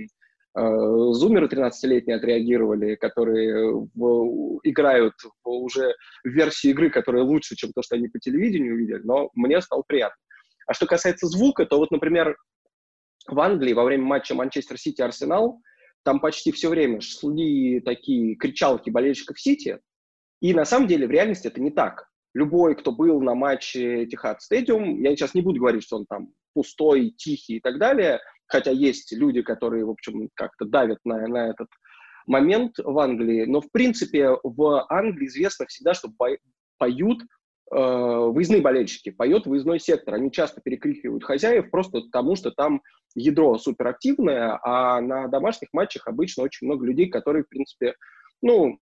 [1.14, 7.82] зумеры 13-летние отреагировали, которые в, играют в, уже в версии игры, которая лучше, чем то,
[7.82, 10.18] что они по телевидению увидели, но мне стало приятно.
[10.68, 12.36] А что касается звука, то вот, например,
[13.28, 15.62] в Англии во время матча Манчестер Сити-Арсенал
[16.04, 19.80] там почти все время шли такие кричалки болельщиков Сити,
[20.42, 22.08] и на самом деле в реальности это не так.
[22.34, 26.34] Любой, кто был на матче Тихат Стадиум, я сейчас не буду говорить, что он там
[26.54, 28.20] пустой, тихий и так далее,
[28.50, 31.68] хотя есть люди, которые, в общем, как-то давят на, на этот
[32.28, 36.10] момент в Англии, но, в принципе, в Англии известно всегда, что
[36.78, 40.16] поют э, выездные болельщики, поет выездной сектор.
[40.16, 42.82] Они часто перекрикивают хозяев просто потому, что там
[43.16, 47.96] ядро суперактивное, а на домашних матчах обычно очень много людей, которые, в принципе,
[48.42, 48.78] ну,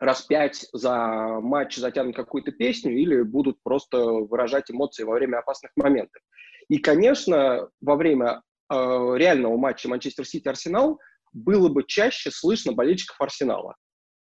[0.00, 5.72] раз пять за матч затянут какую-то песню или будут просто выражать эмоции во время опасных
[5.76, 6.22] моментов.
[6.68, 10.98] И, конечно, во время реального матча Манчестер Сити-Арсенал
[11.32, 13.76] было бы чаще слышно болельщиков Арсенала.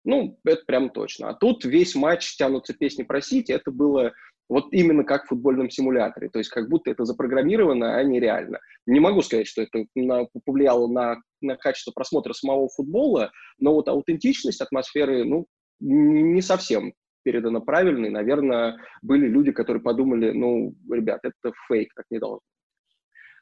[0.03, 1.29] Ну, это прям точно.
[1.29, 3.51] А тут весь матч тянутся песни про Сити.
[3.51, 4.13] Это было
[4.47, 6.29] вот именно как в футбольном симуляторе.
[6.29, 8.59] То есть как будто это запрограммировано, а не реально.
[8.85, 13.87] Не могу сказать, что это на, повлияло на, на качество просмотра самого футбола, но вот
[13.87, 15.47] аутентичность атмосферы, ну,
[15.79, 16.93] не совсем
[17.23, 18.09] передана правильно.
[18.09, 22.41] Наверное, были люди, которые подумали, ну, ребят, это фейк, так не должно.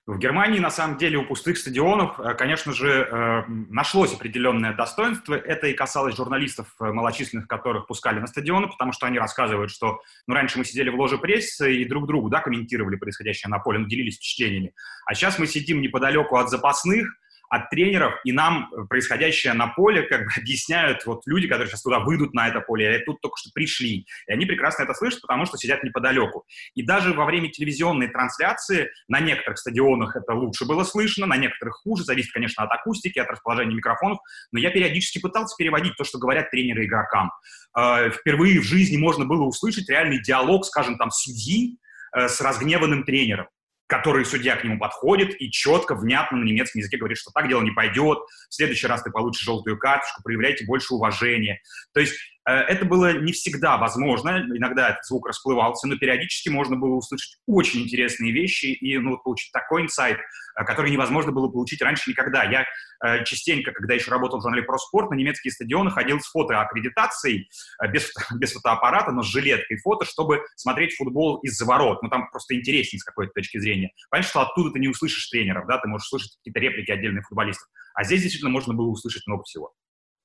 [0.06, 5.34] В Германии, на самом деле, у пустых стадионов, э, конечно же, э, нашлось определенное достоинство.
[5.34, 10.02] Это и касалось журналистов, э, малочисленных которых пускали на стадионы, потому что они рассказывают, что
[10.28, 13.80] ну, раньше мы сидели в ложе прессы и друг другу да, комментировали происходящее на поле,
[13.80, 14.74] ну, делились впечатлениями.
[15.06, 17.08] А сейчас мы сидим неподалеку от запасных,
[17.54, 22.00] от тренеров, и нам происходящее на поле как бы объясняют вот люди, которые сейчас туда
[22.00, 24.08] выйдут на это поле, или тут только что пришли.
[24.28, 26.46] И они прекрасно это слышат, потому что сидят неподалеку.
[26.74, 31.76] И даже во время телевизионной трансляции на некоторых стадионах это лучше было слышно, на некоторых
[31.76, 34.18] хуже, зависит, конечно, от акустики, от расположения микрофонов,
[34.52, 37.30] но я периодически пытался переводить то, что говорят тренеры игрокам.
[37.78, 41.78] Э, впервые в жизни можно было услышать реальный диалог, скажем, там, судьи
[42.18, 43.48] э, с разгневанным тренером
[43.88, 47.62] который судья к нему подходит и четко, внятно на немецком языке говорит, что так дело
[47.62, 48.20] не пойдет,
[48.50, 51.60] в следующий раз ты получишь желтую карточку, проявляйте больше уважения.
[51.94, 52.16] То есть
[52.52, 57.82] это было не всегда возможно, иногда этот звук расплывался, но периодически можно было услышать очень
[57.82, 62.44] интересные вещи и ну, получить такой инсайт, э, который невозможно было получить раньше никогда.
[62.44, 62.66] Я
[63.06, 67.50] э, частенько, когда еще работал в журнале про спорт, на немецкие стадионы ходил с фотоаккредитацией,
[67.92, 72.02] без, без фотоаппарата, но с жилеткой фото, чтобы смотреть футбол из-за ворот.
[72.04, 73.92] Ну, там просто интереснее с какой-то точки зрения.
[74.10, 77.68] Понятно, что оттуда ты не услышишь тренеров, да, ты можешь слышать какие-то реплики отдельных футболистов.
[77.94, 79.74] А здесь действительно можно было услышать много всего.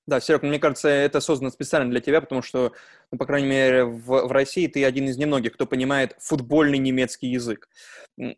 [0.09, 2.73] Да, Серег, мне кажется, это создано специально для тебя, потому что,
[3.13, 7.27] ну, по крайней мере, в, в России ты один из немногих, кто понимает футбольный немецкий
[7.27, 7.69] язык.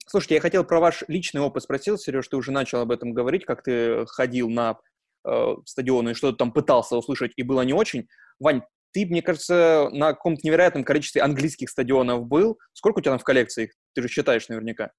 [0.04, 3.44] Слушайте, я хотел про ваш личный опыт спросил, Сереж, ты уже начал об этом говорить,
[3.44, 4.80] как ты ходил на
[5.24, 8.09] э, стадионы и что-то там пытался услышать, и было не очень.
[8.40, 12.59] Вань, ты, мне кажется, на каком-то невероятном количестве английских стадионов был.
[12.72, 13.70] Сколько у тебя там в коллекции?
[13.94, 14.90] Ты же считаешь наверняка.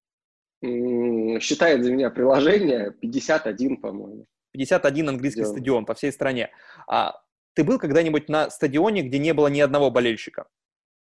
[0.62, 4.24] Считает за меня приложение 51, по-моему.
[4.52, 5.46] 51 английский yeah.
[5.46, 6.50] стадион по всей стране.
[6.86, 7.20] А
[7.54, 10.46] ты был когда-нибудь на стадионе, где не было ни одного болельщика?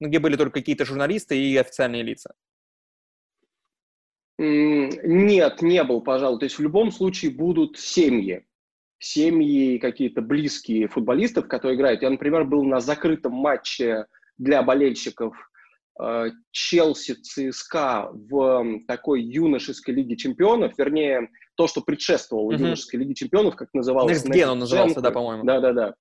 [0.00, 2.34] Ну, где были только какие-то журналисты и официальные лица?
[4.38, 6.40] Нет, не был, пожалуй.
[6.40, 8.44] То есть в любом случае будут семьи.
[8.98, 12.02] Семьи какие-то близкие футболистов, которые играют.
[12.02, 14.06] Я, например, был на закрытом матче
[14.38, 15.36] для болельщиков
[16.50, 22.58] Челси ЦСКА в такой юношеской лиге чемпионов, вернее, то, что предшествовало mm-hmm.
[22.58, 24.24] юношеской лиге чемпионов, как называлось.
[24.24, 25.44] Next Gen он назывался, да, по-моему.
[25.44, 25.94] Да-да-да.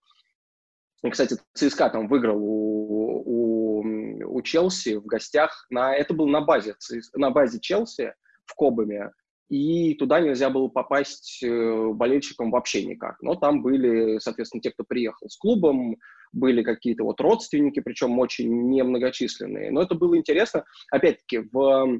[1.03, 5.65] И, кстати, ЦСКА там выиграл у, у, у Челси в гостях.
[5.69, 6.75] На, это было на базе,
[7.13, 8.13] на базе Челси
[8.45, 9.11] в Кобаме.
[9.51, 13.21] И туда нельзя было попасть э, болельщикам вообще никак.
[13.21, 15.97] Но там были, соответственно, те, кто приехал с клубом,
[16.31, 19.69] были какие-то вот родственники, причем очень немногочисленные.
[19.71, 20.63] Но это было интересно.
[20.89, 21.99] Опять-таки, в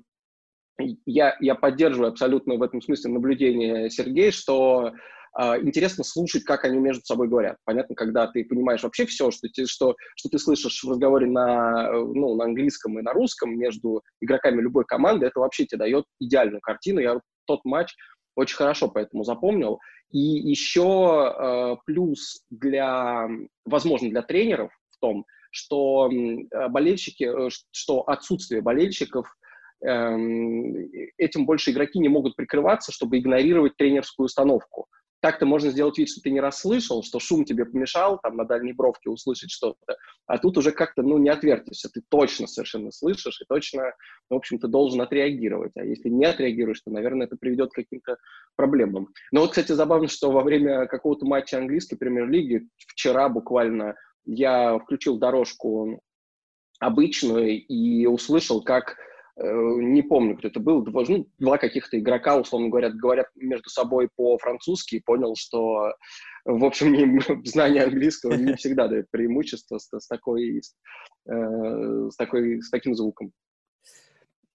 [1.05, 4.93] я, я поддерживаю абсолютно в этом смысле наблюдение Сергея, что
[5.37, 7.57] э, интересно слушать, как они между собой говорят.
[7.65, 11.91] Понятно, когда ты понимаешь вообще все, что, ты, что, что ты слышишь в разговоре на,
[11.91, 16.61] ну, на английском и на русском между игроками любой команды, это вообще тебе дает идеальную
[16.61, 17.01] картину.
[17.01, 17.19] Я
[17.55, 17.95] тот матч
[18.35, 19.79] очень хорошо поэтому запомнил.
[20.11, 23.27] И еще э, плюс для,
[23.65, 26.09] возможно, для тренеров в том, что
[26.69, 29.27] болельщики, э, что отсутствие болельщиков
[29.83, 30.75] Эм,
[31.17, 34.87] этим больше игроки не могут прикрываться, чтобы игнорировать тренерскую установку.
[35.21, 38.73] Так-то можно сделать вид, что ты не расслышал, что шум тебе помешал, там на дальней
[38.73, 43.45] бровке услышать что-то, а тут уже как-то, ну, не отвертишься, ты точно совершенно слышишь и
[43.47, 43.93] точно,
[44.29, 45.73] в общем-то, должен отреагировать.
[45.75, 48.17] А если не отреагируешь, то, наверное, это приведет к каким-то
[48.55, 49.09] проблемам.
[49.31, 55.17] Но вот, кстати, забавно, что во время какого-то матча английской премьер-лиги вчера буквально я включил
[55.17, 56.01] дорожку
[56.79, 58.97] обычную и услышал, как
[59.37, 64.09] не помню, кто это был, два, ну, два каких-то игрока, условно говоря, говорят между собой
[64.15, 65.93] по-французски, и понял, что,
[66.45, 70.75] в общем, не, знание английского не всегда дает преимущество с, с, такой, с,
[71.31, 73.31] э, с, такой, с таким звуком.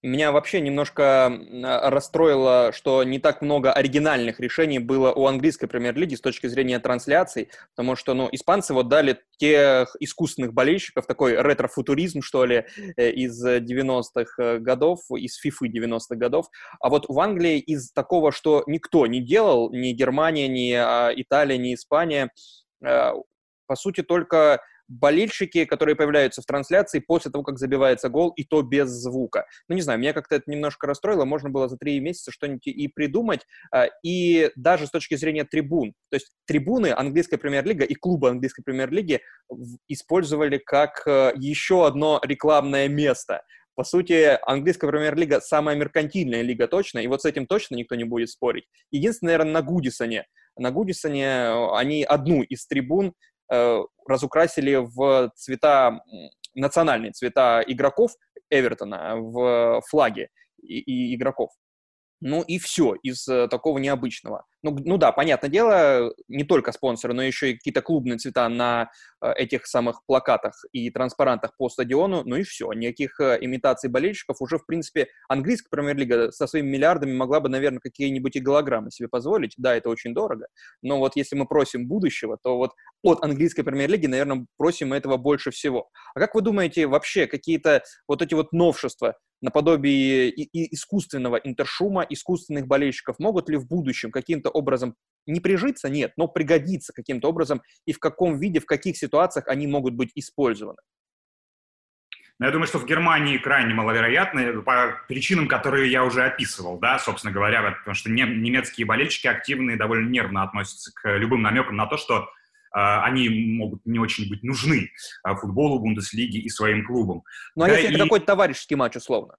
[0.03, 1.31] Меня вообще немножко
[1.63, 7.49] расстроило, что не так много оригинальных решений было у английской премьер-лиги с точки зрения трансляций,
[7.75, 13.43] потому что, ну, испанцы вот дали тех искусственных болельщиков, такой ретро-футуризм, что ли, э, из
[13.43, 16.45] 90-х э, годов, из FIFA 90-х годов,
[16.79, 21.57] а вот в Англии из такого, что никто не делал, ни Германия, ни а, Италия,
[21.57, 22.29] ни Испания,
[22.85, 23.13] э,
[23.65, 28.61] по сути, только болельщики, которые появляются в трансляции после того, как забивается гол, и то
[28.61, 29.45] без звука.
[29.67, 32.87] Ну, не знаю, меня как-то это немножко расстроило, можно было за три месяца что-нибудь и
[32.87, 35.93] придумать, а, и даже с точки зрения трибун.
[36.09, 39.21] То есть трибуны английской премьер-лиги и клубы английской премьер-лиги
[39.87, 43.43] использовали как э, еще одно рекламное место.
[43.75, 48.05] По сути, английская премьер-лига самая меркантильная лига точно, и вот с этим точно никто не
[48.05, 48.65] будет спорить.
[48.91, 50.25] Единственное, наверное, на Гудисоне.
[50.57, 53.13] На Гудисоне э, они одну из трибун
[53.49, 56.01] Э, разукрасили в цвета,
[56.55, 58.11] национальные цвета игроков
[58.49, 60.29] Эвертона в флаге
[60.61, 61.51] и, и игроков.
[62.19, 64.45] Ну и все из э, такого необычного.
[64.67, 68.91] Ну, ну да, понятное дело, не только спонсоры, но еще и какие-то клубные цвета на
[69.21, 72.71] э, этих самых плакатах и транспарантах по стадиону, ну и все.
[72.73, 74.41] Никаких э, имитаций болельщиков.
[74.41, 79.07] Уже, в принципе, английская премьер-лига со своими миллиардами могла бы, наверное, какие-нибудь и голограммы себе
[79.07, 79.53] позволить.
[79.57, 80.47] Да, это очень дорого,
[80.81, 82.71] но вот если мы просим будущего, то вот
[83.03, 85.89] от английской премьер-лиги, наверное, просим этого больше всего.
[86.13, 92.05] А как вы думаете, вообще какие-то вот эти вот новшества, наподобие и, и искусственного интершума,
[92.09, 97.61] искусственных болельщиков, могут ли в будущем каким-то образом не прижиться, нет, но пригодиться каким-то образом,
[97.85, 100.79] и в каком виде, в каких ситуациях они могут быть использованы?
[102.39, 106.99] Но я думаю, что в Германии крайне маловероятно по причинам, которые я уже описывал, да,
[106.99, 111.97] собственно говоря, потому что немецкие болельщики активные довольно нервно относятся к любым намекам на то,
[111.97, 112.29] что
[112.71, 114.91] они могут не очень быть нужны
[115.23, 117.23] футболу, Бундеслиги и своим клубам.
[117.55, 117.95] Ну, а да, если и...
[117.95, 119.35] это какой-то товарищеский матч, условно?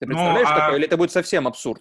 [0.00, 0.76] Ты ну, представляешь Но, такое, а...
[0.78, 1.80] или это будет совсем абсурд?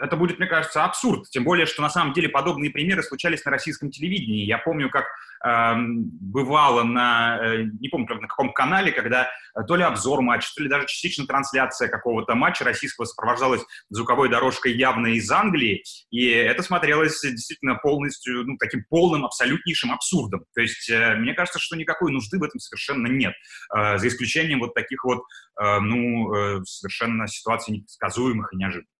[0.00, 1.28] Это будет, мне кажется, абсурд.
[1.30, 4.44] Тем более, что на самом деле подобные примеры случались на российском телевидении.
[4.44, 5.04] Я помню, как
[5.44, 10.50] э, бывало на, э, не помню, на каком канале, когда э, то ли обзор матча,
[10.54, 16.26] то ли даже частично трансляция какого-то матча российского сопровождалась звуковой дорожкой явно из Англии, и
[16.26, 20.44] это смотрелось действительно полностью, ну, таким полным, абсолютнейшим абсурдом.
[20.54, 23.34] То есть, э, мне кажется, что никакой нужды в этом совершенно нет,
[23.76, 25.22] э, за исключением вот таких вот,
[25.62, 28.91] э, ну, э, совершенно ситуаций непредсказуемых и неожиданных.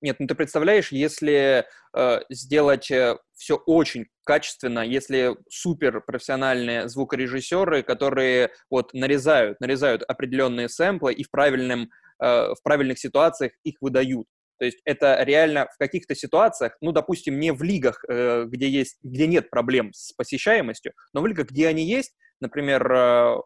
[0.00, 7.82] Нет, ну ты представляешь, если э, сделать э, все очень качественно, если супер профессиональные звукорежиссеры,
[7.82, 11.90] которые вот нарезают, нарезают определенные сэмплы и в, правильном,
[12.22, 14.26] э, в правильных ситуациях их выдают.
[14.58, 18.98] То есть это реально в каких-то ситуациях, ну, допустим, не в лигах, э, где, есть,
[19.02, 23.36] где нет проблем с посещаемостью, но в лигах, где они есть, например, э,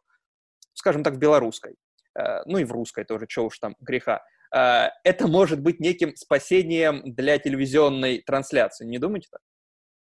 [0.75, 1.77] скажем так, в белорусской,
[2.19, 4.23] э, ну и в русской тоже, чего уж там греха,
[4.55, 8.87] это может быть неким спасением для телевизионной трансляции.
[8.87, 9.41] Не думаете так?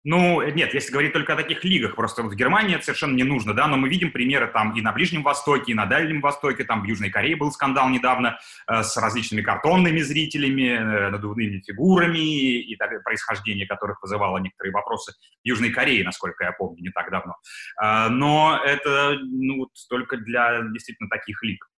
[0.05, 3.53] Ну, нет, если говорить только о таких лигах, просто в Германии это совершенно не нужно,
[3.53, 6.83] да, но мы видим примеры там и на Ближнем Востоке, и на Дальнем Востоке, там
[6.83, 8.39] в Южной Корее был скандал недавно
[8.69, 14.73] э, с различными картонными зрителями, э, надувными фигурами и, и так, происхождение которых вызывало некоторые
[14.73, 17.35] вопросы в Южной Корее, насколько я помню, не так давно.
[17.83, 21.69] Э, но это, ну, только для действительно таких лиг.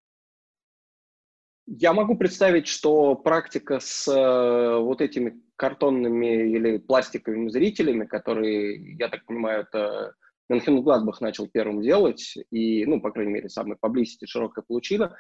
[1.79, 9.09] Я могу представить, что практика с э, вот этими картонными или пластиковыми зрителями, которые, я
[9.09, 10.14] так понимаю, это
[10.51, 15.16] Мюнхен-Гладбах начал первым делать, и, ну, по крайней мере, самые поблизости широкое получило,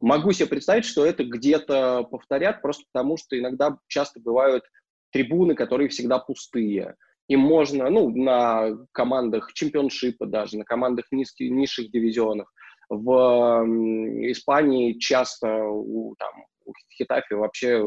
[0.00, 4.64] могу себе представить, что это где-то повторят, просто потому что иногда часто бывают
[5.12, 6.96] трибуны, которые всегда пустые.
[7.28, 12.52] И можно, ну, на командах чемпионшипа даже, на командах низких, низших дивизионах,
[12.92, 13.64] в
[14.30, 17.82] Испании часто у, там, у Хитафи вообще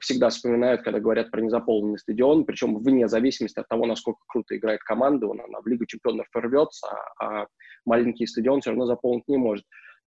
[0.00, 4.80] всегда вспоминают, когда говорят про незаполненный стадион, причем вне зависимости от того, насколько круто играет
[4.82, 6.88] команда, он она в Лигу чемпионов рвется,
[7.18, 7.46] а, а
[7.84, 9.64] маленький стадион все равно заполнить не может.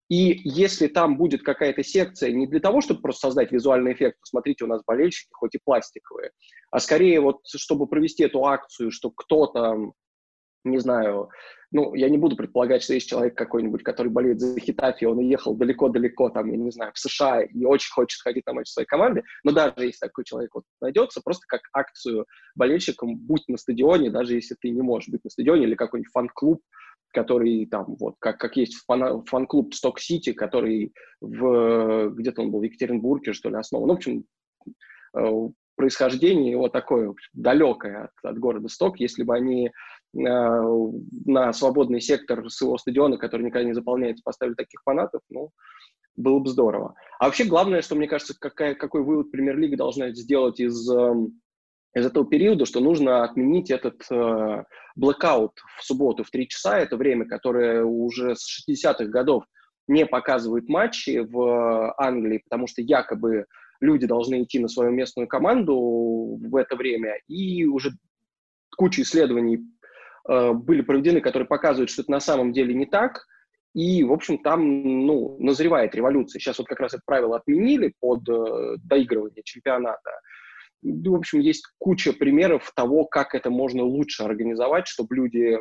[0.08, 4.64] И если там будет какая-то секция не для того, чтобы просто создать визуальный эффект, посмотрите,
[4.64, 6.30] у нас болельщики, хоть и пластиковые,
[6.70, 9.92] а скорее вот, чтобы провести эту акцию, что кто-то,
[10.68, 11.30] не знаю,
[11.70, 15.54] ну, я не буду предполагать, что есть человек какой-нибудь, который болеет за Хетафе, он уехал
[15.54, 19.22] далеко-далеко, там, я не знаю, в США и очень хочет ходить на матч своей команды,
[19.44, 24.34] но даже если такой человек вот найдется, просто как акцию болельщикам, будь на стадионе, даже
[24.34, 26.62] если ты не можешь быть на стадионе, или какой-нибудь фан-клуб,
[27.12, 32.60] который там, вот, как, как есть фан, фан-клуб Сток Сити, который в, где-то он был
[32.60, 33.88] в Екатеринбурге, что ли, основан.
[33.88, 34.24] Ну, в общем,
[35.16, 39.70] э, происхождение его такое далекое от, от города Сток, если бы они
[40.12, 45.50] на свободный сектор своего стадиона, который никогда не заполняется, поставили таких фанатов, ну,
[46.16, 46.94] было бы здорово.
[47.18, 51.40] А вообще главное, что, мне кажется, какая, какой вывод премьер-лига должна сделать из, эм,
[51.94, 54.64] из этого периода, что нужно отменить этот э,
[54.96, 56.78] блэкаут в субботу в 3 часа.
[56.78, 59.44] Это время, которое уже с 60-х годов
[59.86, 63.46] не показывают матчи в Англии, потому что якобы
[63.80, 67.92] люди должны идти на свою местную команду в это время, и уже
[68.76, 69.60] куча исследований
[70.28, 73.24] Э, были проведены, которые показывают, что это на самом деле не так.
[73.74, 76.40] И, в общем, там ну, назревает революция.
[76.40, 80.10] Сейчас вот как раз это правило отменили под э, доигрывание чемпионата.
[80.82, 85.58] В общем, есть куча примеров того, как это можно лучше организовать, чтобы люди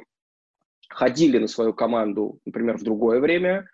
[0.89, 3.67] ходили на свою команду, например, в другое время,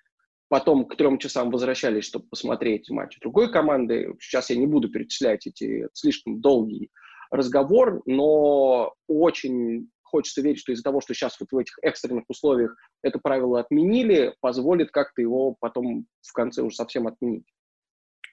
[0.47, 4.15] потом к трем часам возвращались, чтобы посмотреть матч другой команды.
[4.19, 6.89] Сейчас я не буду перечислять эти слишком долгий
[7.29, 12.77] разговор, но очень хочется верить, что из-за того, что сейчас вот в этих экстренных условиях
[13.01, 17.47] это правило отменили, позволит как-то его потом в конце уже совсем отменить.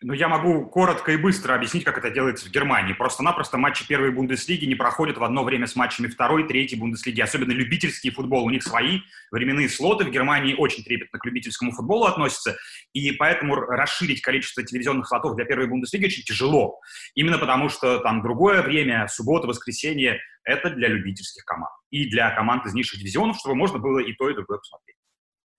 [0.03, 2.95] Ну, я могу коротко и быстро объяснить, как это делается в Германии.
[2.95, 7.21] Просто-напросто матчи первой Бундеслиги не проходят в одно время с матчами второй, третьей Бундеслиги.
[7.21, 8.47] Особенно любительский футбол.
[8.47, 10.07] У них свои временные слоты.
[10.07, 12.57] В Германии очень трепетно к любительскому футболу относятся.
[12.95, 16.81] И поэтому расширить количество телевизионных слотов для первой Бундеслиги очень тяжело.
[17.15, 21.75] Именно потому, что там другое время, суббота, воскресенье, это для любительских команд.
[21.91, 24.97] И для команд из низших дивизионов, чтобы можно было и то, и другое посмотреть.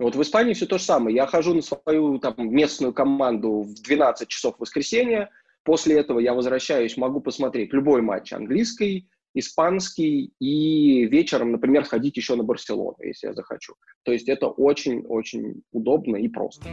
[0.01, 1.15] Вот в Испании все то же самое.
[1.15, 5.29] Я хожу на свою там, местную команду в 12 часов воскресенья.
[5.63, 12.35] После этого я возвращаюсь, могу посмотреть любой матч английский, испанский и вечером, например, сходить еще
[12.35, 13.75] на Барселону, если я захочу.
[14.01, 16.67] То есть это очень-очень удобно и просто.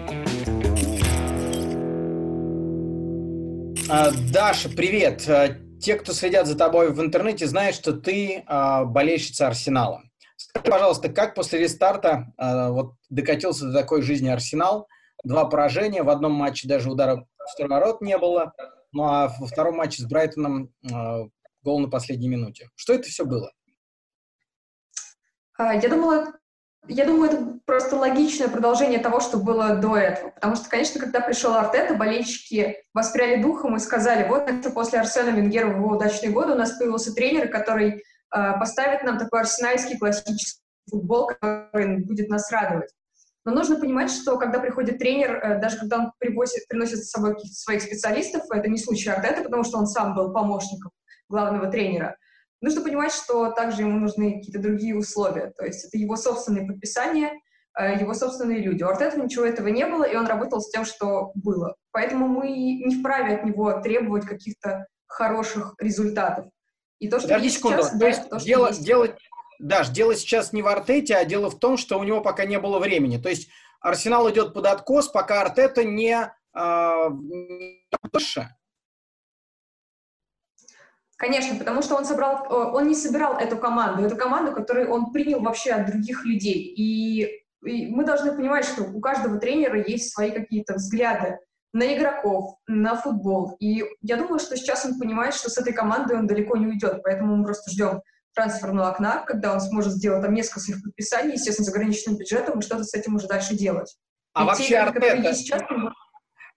[3.91, 5.29] А, Даша, привет.
[5.29, 5.49] А,
[5.79, 10.08] те, кто следят за тобой в интернете, знают, что ты а, болельщица Арсенала.
[10.49, 14.88] Скажи, пожалуйста, как после рестарта э, вот докатился до такой жизни Арсенал?
[15.24, 18.53] Два поражения, в одном матче даже удара в сторону не было,
[18.92, 21.28] ну а во втором матче с Брайтоном э,
[21.62, 22.70] гол на последней минуте.
[22.76, 23.53] Что это все было?
[25.59, 26.32] А, я думала,
[26.86, 30.30] я думаю, это просто логичное продолжение того, что было до этого.
[30.30, 35.30] Потому что, конечно, когда пришел Артета, болельщики воспряли духом и сказали, вот это после Арсена
[35.30, 40.61] Венгера в его удачные годы у нас появился тренер, который поставит нам такой арсенальский классический
[40.91, 42.91] футбол, который будет нас радовать.
[43.45, 47.35] Но нужно понимать, что когда приходит тренер, э, даже когда он привозит, приносит с собой
[47.47, 50.91] своих специалистов, это не случай Артета, потому что он сам был помощником
[51.29, 52.16] главного тренера,
[52.61, 55.53] Нужно понимать, что также ему нужны какие-то другие условия.
[55.57, 57.33] То есть это его собственные подписания,
[57.79, 58.83] э, его собственные люди.
[58.83, 61.76] У Артета ничего этого не было, и он работал с тем, что было.
[61.93, 66.47] Поэтому мы не вправе от него требовать каких-то хороших результатов.
[66.99, 67.82] И то, что Подожди секунду.
[67.82, 68.84] Сейчас, то есть то, что дело, есть...
[68.84, 69.09] дело,
[69.59, 72.59] Даш, дело сейчас не в Артете, а дело в том, что у него пока не
[72.59, 73.18] было времени.
[73.18, 73.49] То есть
[73.80, 77.82] Арсенал идет под откос, пока Артета не, э, не
[81.16, 85.12] Конечно, потому что он собрал, э, он не собирал эту команду, эту команду, которую он
[85.12, 86.72] принял вообще от других людей.
[86.76, 91.38] И, и мы должны понимать, что у каждого тренера есть свои какие-то взгляды
[91.73, 93.57] на игроков, на футбол.
[93.61, 97.03] И я думаю, что сейчас он понимает, что с этой командой он далеко не уйдет,
[97.03, 98.01] поэтому мы просто ждем
[98.35, 102.62] трансферного окна, когда он сможет сделать там несколько своих подписаний, естественно, с ограниченным бюджетом, и
[102.62, 103.97] что-то с этим уже дальше делать.
[104.33, 105.62] А и вообще те, Артета, сейчас,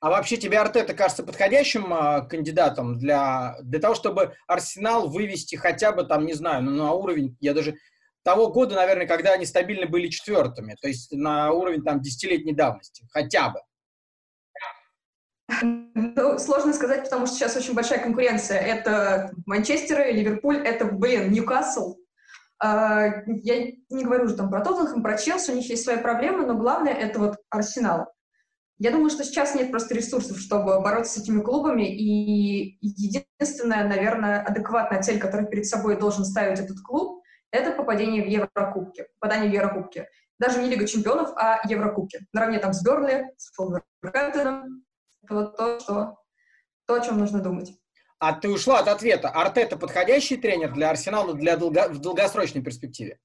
[0.02, 5.92] а вообще тебе Артета кажется подходящим э, кандидатом для, для того, чтобы Арсенал вывести хотя
[5.92, 7.76] бы там, не знаю, ну, на уровень, я даже
[8.24, 13.06] того года, наверное, когда они стабильно были четвертыми, то есть на уровень там десятилетней давности,
[13.12, 13.60] хотя бы.
[15.62, 18.60] Ну, сложно сказать, потому что сейчас очень большая конкуренция.
[18.60, 21.98] Это Манчестер, Ливерпуль, это, блин, Ньюкасл.
[22.64, 26.46] Uh, я не говорю уже там про Тоттенхэм, про Челси, у них есть свои проблемы,
[26.46, 28.14] но главное это вот Арсенал.
[28.78, 34.44] Я думаю, что сейчас нет просто ресурсов, чтобы бороться с этими клубами, и единственная, наверное,
[34.44, 39.54] адекватная цель, которую перед собой должен ставить этот клуб, это попадение в Еврокубки, попадание в
[39.54, 40.08] Еврокубки.
[40.40, 42.22] Даже не Лига чемпионов, а Еврокубки.
[42.34, 44.84] Наравне там с Берли, с Фулверхэмптоном.
[45.32, 46.18] Это вот то, что,
[46.88, 47.72] то, о чем нужно думать.
[48.20, 49.30] А ты ушла от ответа.
[49.30, 53.18] Артета подходящий тренер для Арсенала для долго, в долгосрочной перспективе?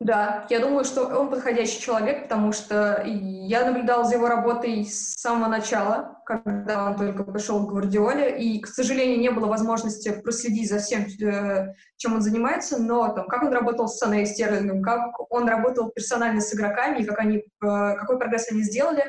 [0.00, 5.14] Да, я думаю, что он подходящий человек, потому что я наблюдала за его работой с
[5.14, 10.68] самого начала, когда он только пришел к Гвардиоле, и, к сожалению, не было возможности проследить
[10.68, 15.18] за всем, э, чем он занимается, но там, как он работал с Саной Стерлингом, как
[15.32, 19.04] он работал персонально с игроками, и как они, э, какой прогресс они сделали.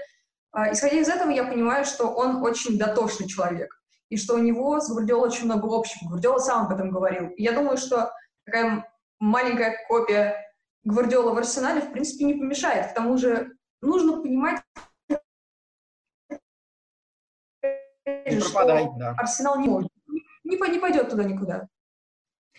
[0.52, 3.80] А, исходя из этого, я понимаю, что он очень дотошный человек,
[4.10, 6.10] и что у него с Гвардиолой очень много общего.
[6.10, 7.30] Гвардиола сам об этом говорил.
[7.30, 8.12] И я думаю, что
[8.46, 10.36] такая маленькая копия
[10.84, 12.92] Гвардиола в Арсенале, в принципе, не помешает.
[12.92, 14.62] К тому же нужно понимать,
[18.08, 19.16] не пропадай, что да.
[19.18, 19.92] Арсенал не может.
[20.44, 21.68] Не, не пойдет туда никуда.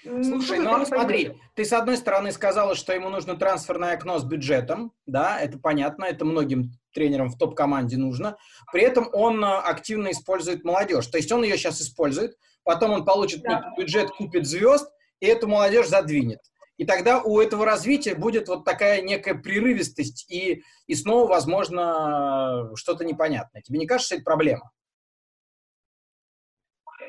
[0.02, 4.92] Слушай, ну смотри, ты с одной стороны сказала, что ему нужно трансферное окно с бюджетом,
[5.04, 8.36] да, это понятно, это многим тренерам в топ-команде нужно.
[8.72, 13.04] При этом он а, активно использует молодежь, то есть он ее сейчас использует, потом он
[13.04, 13.72] получит да.
[13.76, 16.40] бюджет, купит звезд, и эту молодежь задвинет.
[16.76, 23.04] И тогда у этого развития будет вот такая некая прерывистость, и, и снова, возможно, что-то
[23.04, 23.60] непонятное.
[23.60, 24.70] Тебе не кажется, это проблема?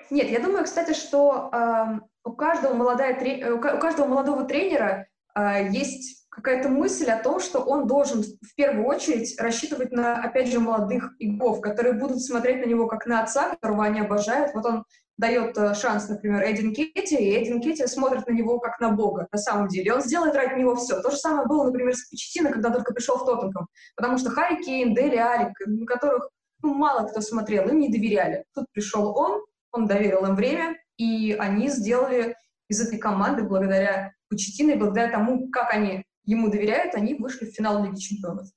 [0.10, 3.16] Нет, я думаю, кстати, что э, у, каждого молодая,
[3.54, 8.86] у каждого молодого тренера э, есть какая-то мысль о том, что он должен в первую
[8.88, 13.50] очередь рассчитывать на, опять же, молодых игроков, которые будут смотреть на него как на отца,
[13.50, 14.54] которого они обожают.
[14.56, 14.86] Вот он
[15.18, 19.28] дает э, шанс, например, Эдин Кетти, и Эдин Кетти смотрит на него как на бога,
[19.32, 19.94] на самом деле.
[19.94, 21.02] Он сделает ради него все.
[21.02, 23.68] То же самое было, например, с Почетино, когда только пришел в Тоттенхэм.
[23.96, 26.30] Потому что Харри Кейн, Дели Алик, на которых
[26.64, 28.46] ну, мало кто смотрел, им не доверяли.
[28.56, 32.36] Тут пришел он, он доверил им время, и они сделали
[32.70, 37.84] из этой команды, благодаря Почетино благодаря тому, как они ему доверяют, они вышли в финал
[37.84, 38.48] Лиги Чемпионов.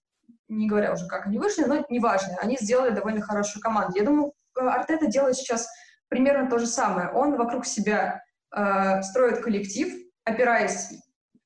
[0.49, 2.37] Не говоря уже, как они вышли, но это не важно.
[2.41, 3.97] Они сделали довольно хорошую команду.
[3.97, 5.69] Я думаю, э, Артета делает сейчас
[6.09, 7.11] примерно то же самое.
[7.11, 8.23] Он вокруг себя
[8.55, 9.93] э, строит коллектив,
[10.25, 10.91] опираясь,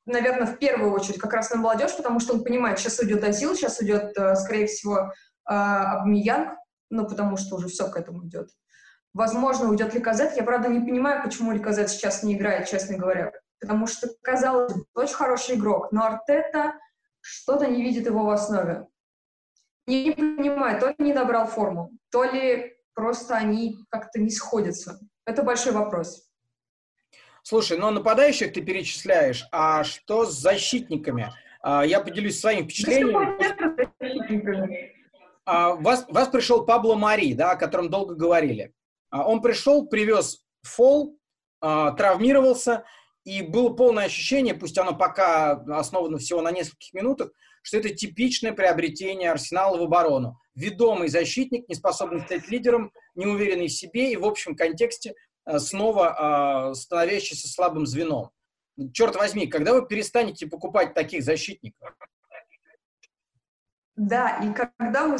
[0.05, 3.55] наверное, в первую очередь как раз на молодежь, потому что он понимает, сейчас уйдет Азил,
[3.55, 5.11] сейчас уйдет, э, скорее всего, э,
[5.47, 6.55] Абмиянг,
[6.91, 8.51] ну, потому что уже все к этому идет.
[9.14, 10.37] Возможно, уйдет Ликазет.
[10.37, 13.33] Я, правда, не понимаю, почему Ликазет сейчас не играет, честно говоря.
[13.61, 16.74] Потому что, казалось бы, очень хороший игрок, но Артета
[17.20, 18.86] что-то не видит его в основе.
[19.86, 25.00] Не, не понимаю, то ли не добрал форму, то ли просто они как-то не сходятся.
[25.24, 26.28] Это большой вопрос.
[27.42, 31.32] Слушай, но нападающих ты перечисляешь, а что с защитниками?
[31.62, 33.38] А, я поделюсь своим впечатлением.
[35.44, 38.74] А, вас, вас пришел Пабло Мари, да, о котором долго говорили.
[39.11, 41.18] А, он пришел, привез фол,
[41.61, 42.84] травмировался,
[43.24, 47.30] и было полное ощущение, пусть оно пока основано всего на нескольких минутах,
[47.62, 50.38] что это типичное приобретение Арсенала в оборону.
[50.54, 55.14] Ведомый защитник, не способный стать лидером, неуверенный в себе и в общем контексте
[55.58, 58.30] снова становящийся слабым звеном
[58.92, 61.94] черт возьми, когда вы перестанете покупать таких защитников?
[63.96, 65.18] Да, и когда мы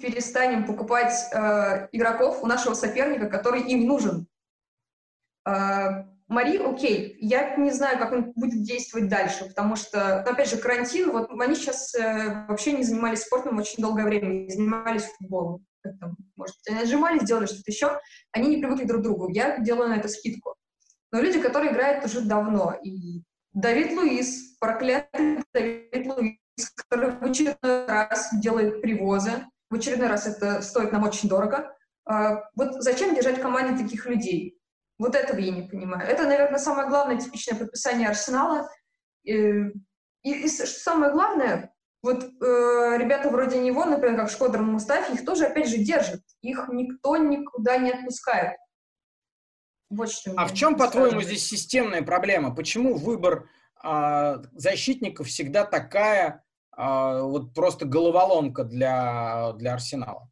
[0.00, 4.26] перестанем покупать э, игроков у нашего соперника, который им нужен.
[5.46, 10.50] Э, Мари, окей, я не знаю, как он будет действовать дальше, потому что, ну, опять
[10.50, 15.04] же, карантин, вот они сейчас э, вообще не занимались спортом очень долгое время, не занимались
[15.04, 15.64] футболом.
[15.82, 17.98] Там, может, они отжимались, делали что-то еще,
[18.32, 19.28] они не привыкли друг к другу.
[19.30, 20.54] Я делаю на это скидку
[21.12, 22.74] но люди, которые играют уже давно.
[22.82, 23.22] И
[23.52, 30.62] Давид Луис, проклятый Давид Луис, который в очередной раз делает привозы, в очередной раз это
[30.62, 31.74] стоит нам очень дорого.
[32.04, 34.57] А, вот зачем держать в команде таких людей?
[34.98, 36.08] Вот этого я не понимаю.
[36.08, 38.68] Это, наверное, самое главное типичное подписание Арсенала.
[39.22, 39.32] И,
[40.22, 41.72] и, и что самое главное,
[42.02, 46.22] вот э, ребята вроде него, например, как Шкодар Мустафи, их тоже, опять же, держат.
[46.42, 48.56] Их никто никуда не отпускает.
[49.90, 52.54] Вот что а в чем, по-твоему, здесь системная проблема?
[52.54, 53.48] Почему выбор
[53.82, 60.30] а, защитников всегда такая а, вот просто головоломка для, для Арсенала?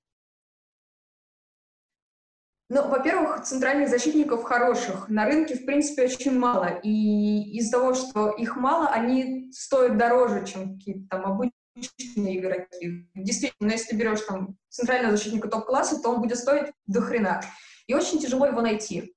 [2.69, 6.81] Ну, во-первых, центральных защитников хороших на рынке, в принципе, очень мало.
[6.83, 13.09] И из-за того, что их мало, они стоят дороже, чем какие-то там обычные игроки.
[13.15, 17.41] Действительно, если берешь там центрального защитника топ-класса, то он будет стоить до хрена.
[17.87, 19.15] И очень тяжело его найти.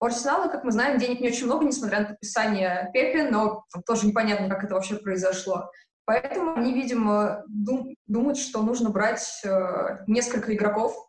[0.00, 4.06] У Арсенала, как мы знаем, денег не очень много, несмотря на подписание Пепе, но тоже
[4.06, 5.70] непонятно, как это вообще произошло.
[6.06, 11.07] Поэтому они, видимо, дум, думают, что нужно брать э, несколько игроков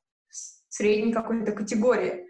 [0.70, 2.26] средней какой-то категории.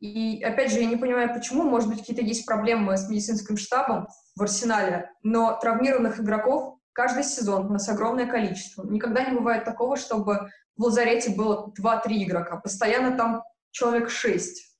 [0.00, 4.08] И опять же, я не понимаю, почему, может быть, какие-то есть проблемы с медицинским штабом
[4.34, 8.84] в Арсенале, но травмированных игроков каждый сезон у нас огромное количество.
[8.84, 12.56] Никогда не бывает такого, чтобы в лазарете было 2-3 игрока.
[12.56, 14.70] Постоянно там человек 6.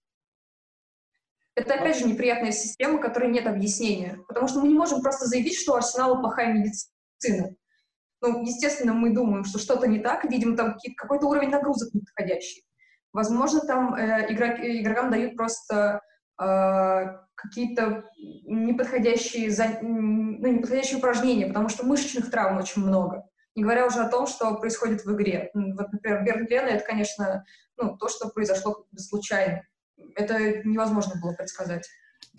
[1.54, 4.18] Это, опять же, неприятная система, которой нет объяснения.
[4.26, 7.54] Потому что мы не можем просто заявить, что у Арсенала плохая медицина.
[8.22, 12.64] Ну, естественно, мы думаем, что что-то не так, видим там какой-то уровень нагрузок неподходящий.
[13.12, 16.00] Возможно, там э, игрок, игрокам дают просто
[16.40, 17.04] э,
[17.34, 18.04] какие-то
[18.46, 23.24] неподходящие, за, ну, неподходящие упражнения, потому что мышечных травм очень много.
[23.56, 25.50] Не говоря уже о том, что происходит в игре.
[25.54, 27.44] Вот, например, Берн Лена— это, конечно,
[27.76, 29.62] ну, то, что произошло случайно
[30.14, 31.88] это невозможно было предсказать.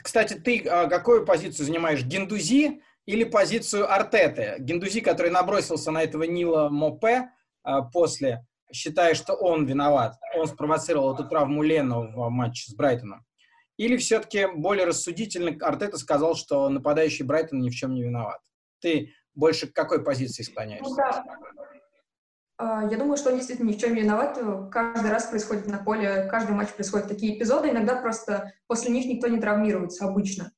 [0.02, 2.04] Кстати, ты а, какую позицию занимаешь?
[2.04, 4.56] Гендузи или позицию Артеты?
[4.60, 7.30] Гендузи, который набросился на этого Нила Мопе
[7.64, 13.26] а, после, считая, что он виноват, он спровоцировал эту травму Лену в матче с Брайтоном.
[13.78, 18.40] Или все-таки более рассудительно Артета сказал, что нападающий Брайтон ни в чем не виноват?
[18.80, 20.90] Ты больше к какой позиции склоняешься?
[20.90, 21.26] Ну, да.
[22.58, 24.38] А, я думаю, что он действительно ни в чем не виноват.
[24.72, 27.70] Каждый раз происходит на поле, каждый матч происходят такие эпизоды.
[27.70, 30.52] Иногда просто после них никто не травмируется обычно.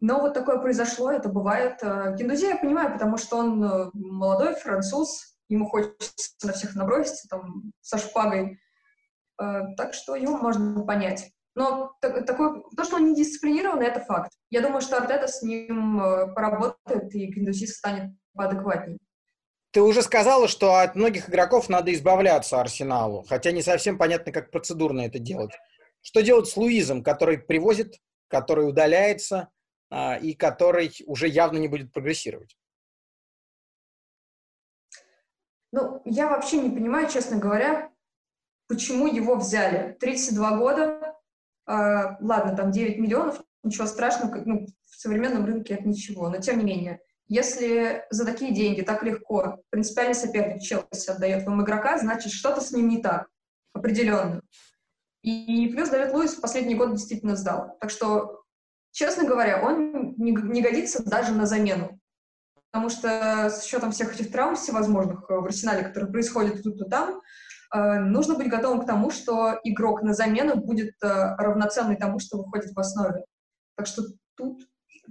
[0.00, 1.80] Но вот такое произошло, это бывает.
[1.82, 7.72] Гендузи я понимаю, потому что он э, молодой француз, ему хочется на всех наброситься там,
[7.80, 8.58] со шпагой.
[9.40, 11.30] Э, так что его можно понять.
[11.54, 14.32] Но такой, то, что он не дисциплинированный, это факт.
[14.50, 18.98] Я думаю, что Артета с ним э, поработает, и Гендузи станет поадекватнее.
[19.72, 24.50] Ты уже сказала, что от многих игроков надо избавляться Арсеналу, хотя не совсем понятно, как
[24.50, 25.52] процедурно это делать.
[26.02, 27.96] Что делать с Луизом, который привозит,
[28.28, 29.48] который удаляется
[29.90, 32.56] а, и который уже явно не будет прогрессировать?
[35.72, 37.90] Ну, я вообще не понимаю, честно говоря,
[38.68, 39.96] почему его взяли.
[39.98, 41.16] 32 года,
[41.66, 41.72] э,
[42.20, 46.64] ладно, там 9 миллионов, ничего страшного, ну, в современном рынке это ничего, но тем не
[46.64, 47.00] менее–
[47.32, 52.72] если за такие деньги так легко принципиальный соперник Челси отдает вам игрока, значит, что-то с
[52.72, 53.28] ним не так,
[53.72, 54.42] определенно.
[55.22, 57.78] И плюс Давид Луис в последний год действительно сдал.
[57.80, 58.42] Так что,
[58.90, 61.98] честно говоря, он не, годится даже на замену.
[62.72, 67.20] Потому что с учетом всех этих травм всевозможных в арсенале, которые происходят тут и там,
[67.74, 72.38] э, нужно быть готовым к тому, что игрок на замену будет э, равноценный тому, что
[72.38, 73.24] выходит в основе.
[73.76, 74.04] Так что
[74.36, 74.62] тут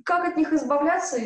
[0.03, 1.17] как от них избавляться,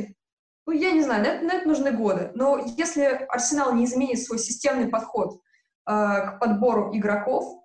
[0.65, 2.31] ну, я не знаю, на это, на это нужны годы.
[2.35, 5.39] Но если Арсенал не изменит свой системный подход э,
[5.85, 7.63] к подбору игроков,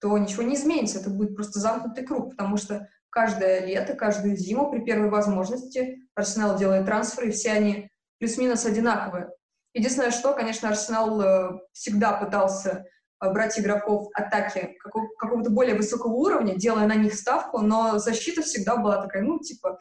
[0.00, 1.00] то ничего не изменится.
[1.00, 6.56] Это будет просто замкнутый круг, потому что каждое лето, каждую зиму при первой возможности Арсенал
[6.56, 9.30] делает трансферы, и все они плюс-минус одинаковые.
[9.74, 12.86] Единственное, что, конечно, Арсенал э, всегда пытался
[13.20, 14.74] э, брать игроков атаки
[15.18, 19.78] какого-то более высокого уровня, делая на них ставку, но защита всегда была такая, ну, типа,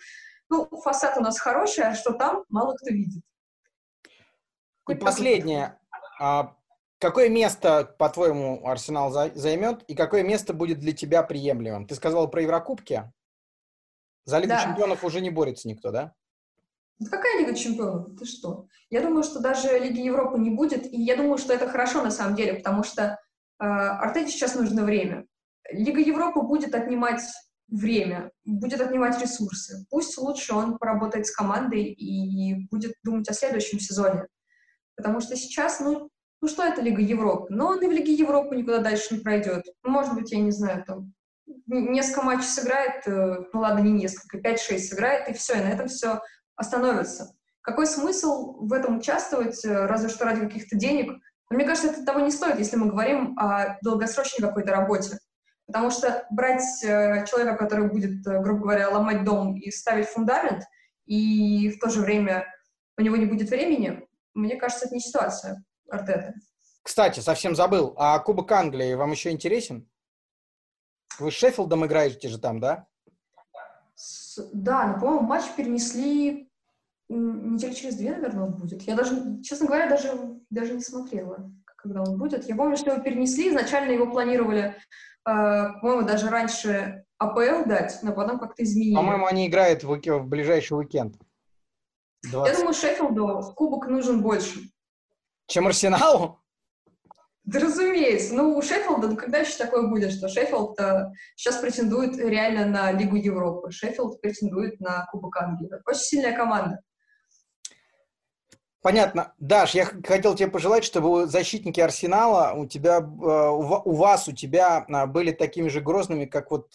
[0.50, 3.24] ну, фасад у нас хороший, а что там, мало кто видит.
[4.90, 5.80] И последнее.
[6.20, 6.56] А
[7.00, 11.88] какое место, по-твоему, Арсенал займет, и какое место будет для тебя приемлемым?
[11.88, 13.12] Ты сказал про Еврокубки?
[14.26, 14.64] За Лигу да.
[14.64, 16.14] чемпионов уже не борется никто, да?
[17.00, 18.18] Да какая Лига чемпионов?
[18.18, 18.68] Ты что?
[18.90, 22.12] Я думаю, что даже Лиги Европы не будет, и я думаю, что это хорошо на
[22.12, 23.04] самом деле, потому что
[23.60, 25.26] э, Артете сейчас нужно время.
[25.72, 27.22] Лига Европы будет отнимать
[27.68, 29.86] время, будет отнимать ресурсы.
[29.90, 34.28] Пусть лучше он поработает с командой и будет думать о следующем сезоне.
[34.96, 36.10] Потому что сейчас, ну,
[36.42, 37.48] ну что это Лига Европы?
[37.50, 39.66] Но он и в Лиге Европы никуда дальше не пройдет.
[39.84, 41.14] Ну, может быть, я не знаю, там
[41.68, 45.88] несколько матчей сыграет, э, ну ладно, не несколько, 5-6 сыграет, и все, и на этом
[45.88, 46.22] все
[46.56, 47.36] остановится.
[47.62, 51.12] Какой смысл в этом участвовать, э, разве что ради каких-то денег?
[51.50, 55.18] Но мне кажется, это того не стоит, если мы говорим о долгосрочной какой-то работе.
[55.68, 60.64] Потому что брать э, человека, который будет, грубо говоря, ломать дом и ставить фундамент,
[61.06, 62.46] и в то же время
[62.98, 66.34] у него не будет времени, мне кажется, это не ситуация Артета.
[66.84, 69.90] Кстати, совсем забыл, а Кубок Англии вам еще интересен?
[71.18, 72.88] Вы с Шеффилдом играете же там, да?
[73.96, 76.50] С, да, но, по-моему, матч перенесли
[77.08, 78.82] недели через две, наверное, он будет.
[78.84, 80.12] Я даже, честно говоря, даже,
[80.50, 82.48] даже не смотрела, когда он будет.
[82.48, 84.76] Я помню, что его перенесли, изначально его планировали, э,
[85.24, 88.96] по-моему, даже раньше АПЛ дать, но потом как-то изменили.
[88.96, 91.16] По-моему, они играют в, в ближайший уикенд.
[92.32, 92.54] 20.
[92.54, 94.60] Я думаю, Шеффилду кубок нужен больше.
[95.48, 96.40] Чем Арсеналу?
[97.46, 98.34] Да разумеется.
[98.34, 102.92] Ну, у Шеффилда, ну когда еще такое будет, что Шеффилд э, сейчас претендует реально на
[102.92, 105.70] Лигу Европы, Шеффилд претендует на Кубок Англии.
[105.86, 106.80] Очень сильная команда.
[108.82, 109.34] Понятно.
[109.38, 114.84] Даш, я хотел тебе пожелать, чтобы защитники Арсенала у тебя, э, у вас, у тебя
[114.88, 116.70] э, были такими же грозными, как вот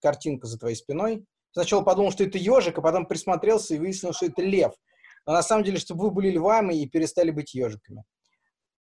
[0.00, 1.24] картинка за твоей спиной.
[1.50, 4.74] Сначала подумал, что это ежик, а потом присмотрелся и выяснил, что это лев.
[5.26, 8.04] Но на самом деле, чтобы вы были львами и перестали быть ежиками.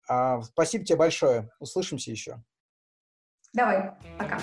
[0.09, 1.51] А, спасибо тебе большое.
[1.61, 2.43] Услышимся еще.
[3.53, 4.41] Давай, пока.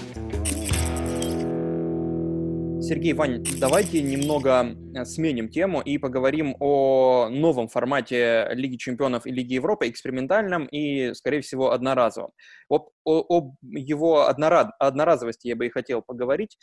[2.81, 9.31] Сергей, Вань, давайте немного э, сменим тему и поговорим о новом формате Лиги чемпионов и
[9.31, 12.31] Лиги Европы, экспериментальном и, скорее всего, одноразовом.
[12.69, 16.57] Об, о, об его однораз, одноразовости я бы и хотел поговорить.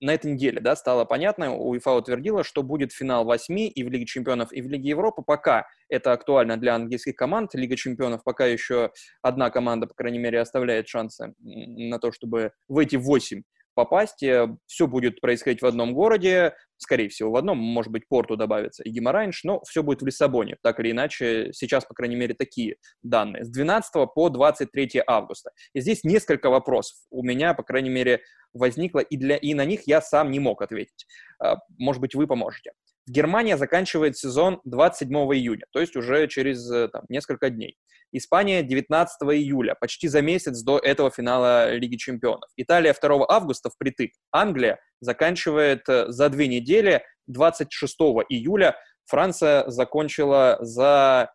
[0.00, 4.06] На этой неделе, да, стало понятно, УЕФА утвердила, что будет финал восьми и в Лиге
[4.06, 5.22] чемпионов, и в Лиге Европы.
[5.22, 7.54] Пока это актуально для английских команд.
[7.54, 8.92] Лига чемпионов пока еще
[9.22, 13.42] одна команда, по крайней мере, оставляет шансы на то, чтобы в эти восемь
[13.78, 14.24] попасть.
[14.24, 18.82] Э, Все будет происходить в одном городе, скорее всего, в одном, может быть, Порту добавится
[18.82, 22.74] и Гимаранш, но все будет в Лиссабоне, так или иначе, сейчас, по крайней мере, такие
[23.04, 23.44] данные.
[23.44, 25.52] С 12 по 23 августа.
[25.74, 28.20] И здесь несколько вопросов у меня, по крайней мере,
[28.52, 31.06] возникло, и, для, и на них я сам не мог ответить.
[31.38, 32.72] А, может быть, вы поможете.
[33.08, 37.76] Германия заканчивает сезон 27 июня, то есть уже через э, там, несколько дней.
[38.12, 42.48] Испания 19 июля, почти за месяц до этого финала Лиги Чемпионов.
[42.56, 44.12] Италия 2 августа впритык.
[44.32, 47.96] Англия заканчивает э, за две недели 26
[48.28, 48.76] июля.
[49.06, 51.32] Франция закончила за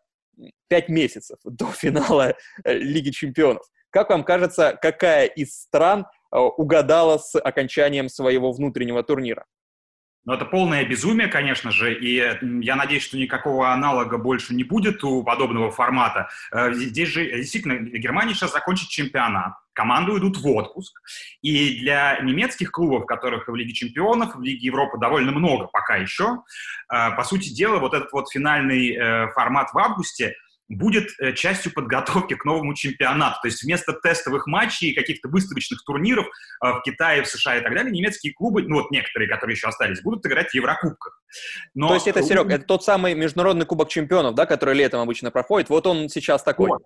[0.67, 3.63] пять месяцев до финала э, Лиги Чемпионов.
[3.89, 9.45] Как вам кажется, какая из стран угадала с окончанием своего внутреннего турнира?
[10.25, 12.15] Но это полное безумие, конечно же, и
[12.61, 16.29] я надеюсь, что никакого аналога больше не будет у подобного формата.
[16.51, 21.01] Э, здесь же действительно Германия сейчас закончит чемпионат, команды уйдут в отпуск,
[21.41, 26.43] и для немецких клубов, которых в Лиге чемпионов, в Лиге Европы довольно много пока еще,
[26.89, 30.35] э, по сути дела, вот этот вот финальный э, формат в августе–
[30.69, 33.37] будет э, частью подготовки к новому чемпионату.
[33.41, 37.61] То есть вместо тестовых матчей и каких-то выставочных турниров э, в Китае, в США и
[37.61, 41.21] так далее, немецкие клубы, ну вот некоторые, которые еще остались, будут играть в Еврокубках.
[41.73, 41.89] Но...
[41.89, 45.69] То есть это, Серег, это тот самый международный кубок чемпионов, да, который летом обычно проходит,
[45.69, 46.69] вот он сейчас такой.
[46.69, 46.83] Вот.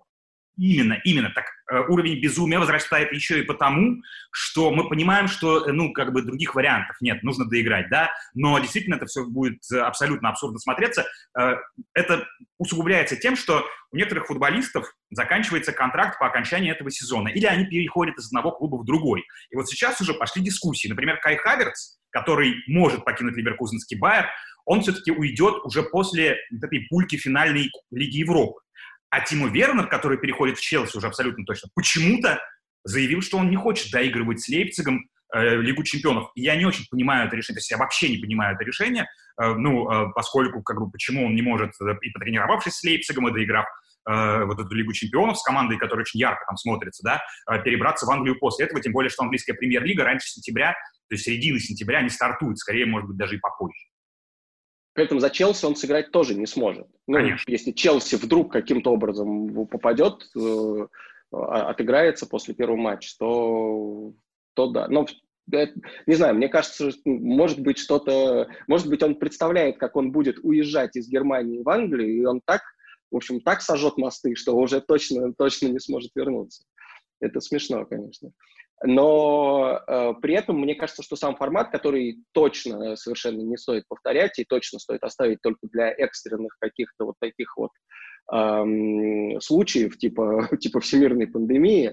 [0.58, 1.30] Именно, именно.
[1.30, 4.02] Так э, уровень безумия возрастает еще и потому,
[4.32, 8.58] что мы понимаем, что, э, ну, как бы других вариантов нет, нужно доиграть, да, но
[8.58, 11.06] действительно это все будет э, абсолютно абсурдно смотреться.
[11.94, 12.26] Это
[12.58, 18.18] усугубляется тем, что у некоторых футболистов заканчивается контракт по окончании этого сезона, или они переходят
[18.18, 19.24] из одного клуба в другой.
[19.50, 20.88] И вот сейчас уже пошли дискуссии.
[20.88, 24.28] Например, Кай Хаверц, который может покинуть Ливеркузенский Байер,
[24.64, 28.60] он все-таки уйдет уже после вот этой пульки финальной Лиги Европы.
[29.10, 32.40] А Тиму Вернер, который переходит в Челси уже абсолютно точно, почему-то
[32.84, 36.30] заявил, что он не хочет доигрывать с Лейпцигом э, Лигу чемпионов.
[36.34, 39.06] И я не очень понимаю это решение, то есть я вообще не понимаю это решение,
[39.40, 43.28] э, ну, э, поскольку, как бы, почему он не может, э, и потренировавшись с Лейпцигом,
[43.28, 43.66] и доиграв
[44.10, 48.06] э, вот эту Лигу чемпионов с командой, которая очень ярко там смотрится, да, э, перебраться
[48.06, 50.72] в Англию после этого, тем более, что английская премьер-лига раньше сентября,
[51.08, 53.87] то есть середины сентября не стартует, скорее, может быть, даже и попозже.
[54.98, 56.88] При этом за Челси он сыграть тоже не сможет.
[57.06, 57.48] Ну, Конечно.
[57.48, 60.86] Если Челси вдруг каким-то образом попадет, э,
[61.30, 64.12] а, отыграется после первого матча, то,
[64.54, 64.88] то да.
[64.88, 65.06] Но
[65.46, 70.96] не знаю, мне кажется, может быть что-то, может быть он представляет, как он будет уезжать
[70.96, 72.62] из Германии в Англию, и он так,
[73.12, 76.64] в общем, так сожжет мосты, что уже точно, точно не сможет вернуться.
[77.20, 78.32] Это смешно, конечно.
[78.84, 84.38] Но э, при этом мне кажется, что сам формат, который точно совершенно не стоит повторять
[84.38, 87.70] и точно стоит оставить только для экстренных каких-то вот таких вот
[88.32, 91.92] эм, случаев, типа, типа всемирной пандемии,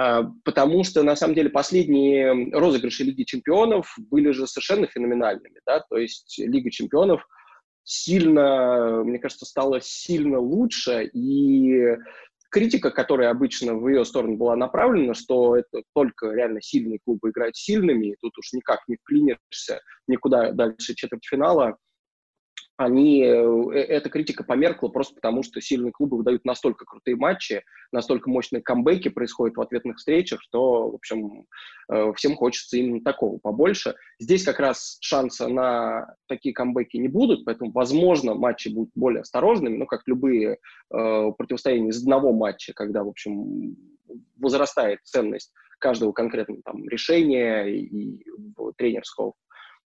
[0.00, 5.80] э, потому что, на самом деле, последние розыгрыши Лиги Чемпионов были же совершенно феноменальными, да,
[5.90, 7.26] то есть Лига Чемпионов
[7.84, 11.96] сильно, мне кажется, стала сильно лучше, и
[12.52, 17.56] критика, которая обычно в ее сторону была направлена, что это только реально сильные клубы играют
[17.56, 21.78] сильными, и тут уж никак не вклинишься никуда дальше четвертьфинала,
[22.84, 27.62] они, э, эта критика померкла просто потому, что сильные клубы выдают настолько крутые матчи,
[27.92, 31.46] настолько мощные камбэки происходят в ответных встречах, что, в общем,
[31.90, 33.94] э, всем хочется именно такого побольше.
[34.18, 39.76] Здесь как раз шанса на такие камбэки не будут, поэтому, возможно, матчи будут более осторожными,
[39.76, 40.56] но как любые э,
[40.90, 43.76] противостояния из одного матча, когда, в общем,
[44.36, 48.24] возрастает ценность каждого конкретного там, решения и
[48.76, 49.34] тренерского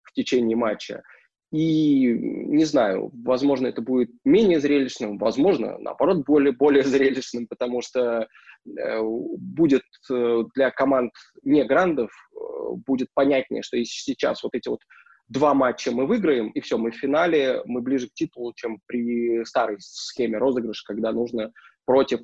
[0.02, 1.04] в течение матча.
[1.54, 8.28] И, не знаю, возможно, это будет менее зрелищным, возможно, наоборот, более, более зрелищным, потому что
[8.66, 11.12] э, будет э, для команд
[11.44, 12.40] не грандов, э,
[12.88, 14.80] будет понятнее, что если сейчас вот эти вот
[15.28, 19.46] два матча мы выиграем, и все, мы в финале, мы ближе к титулу, чем при
[19.46, 21.52] старой схеме розыгрыша, когда нужно
[21.86, 22.22] против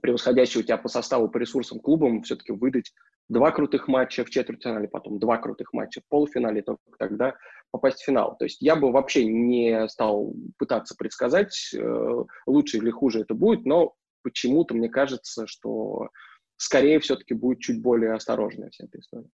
[0.00, 2.90] превосходящего тебя по составу, по ресурсам клубам все-таки выдать
[3.28, 7.34] два крутых матча в четвертьфинале, потом два крутых матча в полуфинале, только тогда
[7.70, 8.36] попасть в финал.
[8.38, 13.64] То есть я бы вообще не стал пытаться предсказать, э, лучше или хуже это будет,
[13.64, 16.08] но почему-то мне кажется, что
[16.56, 19.28] скорее все-таки будет чуть более осторожная вся эта история.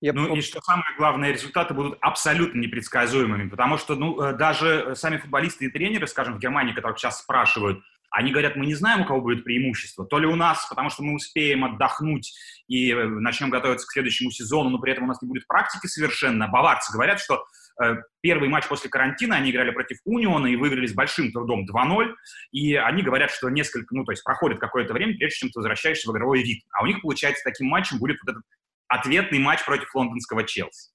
[0.00, 0.12] Я...
[0.12, 5.16] Ну и что самое главное, результаты будут абсолютно непредсказуемыми, потому что ну, э, даже сами
[5.16, 9.04] футболисты и тренеры, скажем, в Германии, которых сейчас спрашивают, они говорят, мы не знаем, у
[9.04, 10.06] кого будет преимущество.
[10.06, 12.32] То ли у нас, потому что мы успеем отдохнуть
[12.66, 15.86] и э, начнем готовиться к следующему сезону, но при этом у нас не будет практики
[15.86, 16.48] совершенно.
[16.48, 17.44] Баварцы говорят, что
[17.82, 22.14] э, первый матч после карантина они играли против Униона и выиграли с большим трудом 2-0.
[22.52, 26.10] И они говорят, что несколько, ну, то есть проходит какое-то время, прежде чем ты возвращаешься
[26.10, 26.66] в игровой ритм.
[26.72, 28.42] А у них, получается, таким матчем будет вот этот
[28.88, 30.90] ответный матч против лондонского Челси.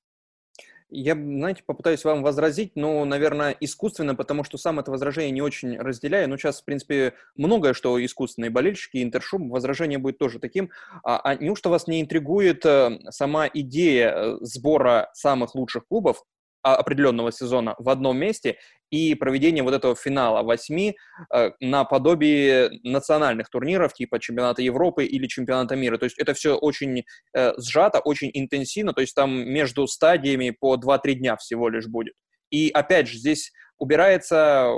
[0.95, 5.77] Я, знаете, попытаюсь вам возразить, но, наверное, искусственно, потому что сам это возражение не очень
[5.77, 6.29] разделяю.
[6.29, 10.69] Но сейчас, в принципе, многое, что искусственные болельщики, интершум, возражение будет тоже таким.
[11.03, 16.23] А, а неужто вас не интригует э, сама идея э, сбора самых лучших клубов
[16.63, 18.57] определенного сезона в одном месте
[18.89, 20.95] и проведение вот этого финала восьми
[21.33, 25.97] э, наподобие национальных турниров типа чемпионата Европы или чемпионата мира.
[25.97, 27.03] То есть это все очень
[27.35, 32.13] э, сжато, очень интенсивно, то есть там между стадиями по 2-3 дня всего лишь будет.
[32.49, 34.73] И опять же, здесь убирается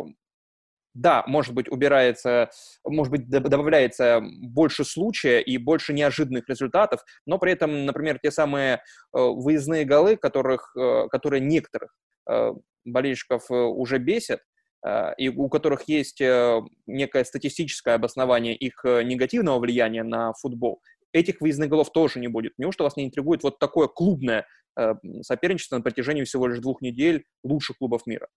[0.95, 2.49] да, может быть, убирается,
[2.85, 8.75] может быть, добавляется больше случая и больше неожиданных результатов, но при этом, например, те самые
[8.75, 8.79] э,
[9.13, 11.93] выездные голы, которых, э, которые некоторых
[12.29, 12.53] э,
[12.85, 14.39] болельщиков уже бесят,
[15.17, 20.79] и у которых есть некое статистическое обоснование их негативного влияния на футбол,
[21.11, 22.53] этих выездных голов тоже не будет.
[22.59, 24.45] Неужто вас не интригует вот такое клубное
[25.23, 28.27] соперничество на протяжении всего лишь двух недель лучших клубов мира?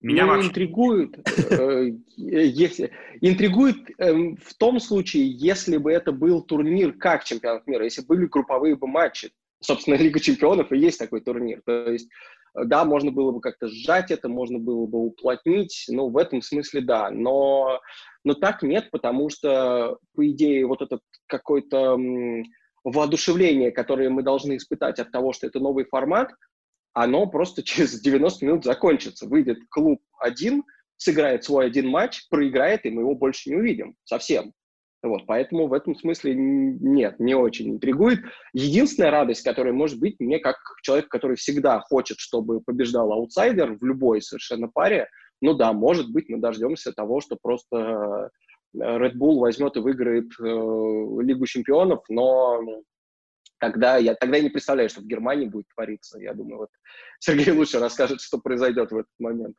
[0.00, 0.48] Меня ну, вообще...
[0.48, 1.18] интригует,
[1.50, 7.84] э, если, интригует э, в том случае, если бы это был турнир как чемпионат мира,
[7.84, 9.32] если были групповые бы матчи.
[9.60, 11.62] Собственно, Лига чемпионов и есть такой турнир.
[11.66, 12.08] То есть,
[12.54, 16.42] э, да, можно было бы как-то сжать это, можно было бы уплотнить, ну, в этом
[16.42, 17.10] смысле да.
[17.10, 17.80] Но,
[18.22, 21.98] но так нет, потому что, по идее, вот этот какой-то
[22.84, 26.30] воодушевление, которое мы должны испытать от того, что это новый формат,
[27.02, 29.26] оно просто через 90 минут закончится.
[29.26, 30.64] Выйдет клуб один,
[30.96, 34.52] сыграет свой один матч, проиграет, и мы его больше не увидим совсем.
[35.00, 38.18] Вот, поэтому в этом смысле нет, не очень интригует.
[38.52, 43.84] Единственная радость, которая может быть мне, как человек, который всегда хочет, чтобы побеждал аутсайдер в
[43.84, 45.08] любой совершенно паре,
[45.40, 47.76] ну да, может быть, мы дождемся того, что просто
[48.74, 52.60] э, Red Bull возьмет и выиграет э, Лигу чемпионов, но
[53.58, 56.18] тогда я, тогда я не представляю, что в Германии будет твориться.
[56.18, 56.70] Я думаю, вот
[57.18, 59.56] Сергей лучше расскажет, что произойдет в этот момент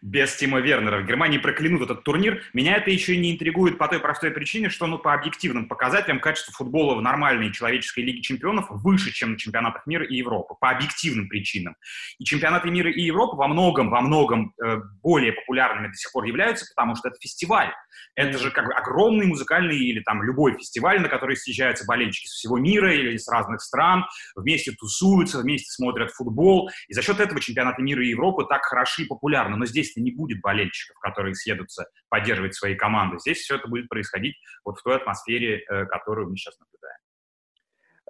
[0.00, 1.00] без Тима Вернера.
[1.00, 2.42] В Германии проклянут этот турнир.
[2.52, 6.52] Меня это еще не интригует по той простой причине, что ну, по объективным показателям качество
[6.52, 10.54] футбола в нормальной человеческой лиге чемпионов выше, чем на чемпионатах мира и Европы.
[10.60, 11.76] По объективным причинам.
[12.18, 16.24] И чемпионаты мира и Европы во многом, во многом э, более популярными до сих пор
[16.24, 17.72] являются, потому что это фестиваль.
[18.14, 22.34] Это же как бы огромный музыкальный или там любой фестиваль, на который съезжаются болельщики со
[22.34, 24.04] всего мира или с разных стран,
[24.36, 26.70] вместе тусуются, вместе смотрят футбол.
[26.88, 29.37] И за счет этого чемпионаты мира и Европы так хороши и популярны.
[29.44, 33.18] Но здесь здесь не будет болельщиков, которые съедутся поддерживать свои команды.
[33.18, 36.98] Здесь все это будет происходить вот в той атмосфере, э, которую мы сейчас наблюдаем.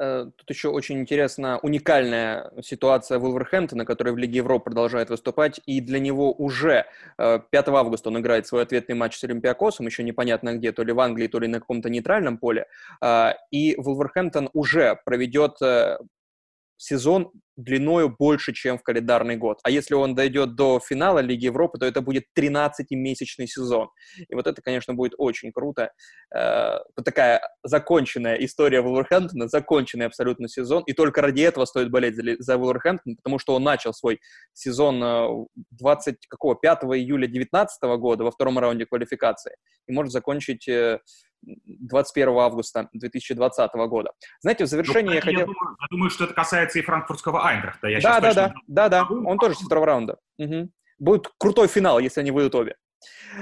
[0.00, 5.80] Э, тут еще очень интересна уникальная ситуация Вулверхэмптона, который в Лиге Европы продолжает выступать, и
[5.80, 10.54] для него уже 5 э, августа он играет свой ответный матч с Олимпиакосом, еще непонятно
[10.54, 12.66] где, то ли в Англии, то ли на каком-то нейтральном поле,
[13.50, 15.58] и Вулверхэмптон уже проведет
[16.78, 19.58] сезон длиною больше, чем в календарный год.
[19.64, 23.88] А если он дойдет до финала Лиги Европы, то это будет 13-месячный сезон.
[24.16, 25.90] И вот это, конечно, будет очень круто.
[26.34, 30.84] Э, такая законченная история Вулверхэмптона, законченный абсолютно сезон.
[30.84, 34.20] И только ради этого стоит болеть за, за Вулверхэмптон, потому что он начал свой
[34.52, 39.56] сезон 20, э, какого, 5 июля 2019 года во втором раунде квалификации.
[39.88, 41.00] И может закончить э,
[41.42, 44.12] 21 августа 2020 года.
[44.40, 45.40] Знаете, в завершение ну, я хотел...
[45.40, 47.88] Я думаю, я думаю, что это касается и франкфуртского Айнтрахта.
[47.88, 50.18] Я да, да, да, да, да, он тоже со второго раунда.
[50.38, 50.70] Угу.
[50.98, 52.76] Будет крутой финал, если они выйдут обе.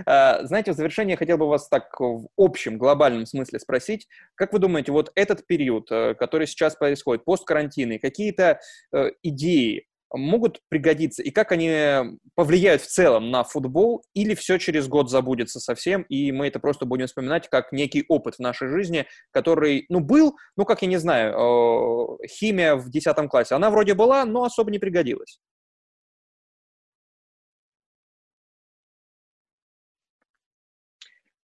[0.06, 4.52] Uh, знаете, в завершение я хотел бы вас так в общем, глобальном смысле спросить, как
[4.52, 8.60] вы думаете, вот этот период, э, который сейчас происходит, посткарантины, какие-то
[8.94, 14.88] uh, идеи, могут пригодиться, и как они повлияют в целом на футбол, или все через
[14.88, 19.06] год забудется совсем, и мы это просто будем вспоминать как некий опыт в нашей жизни,
[19.30, 23.94] который, ну, был, ну, как я не знаю, э, химия в 10 классе, она вроде
[23.94, 25.38] была, но особо не пригодилась.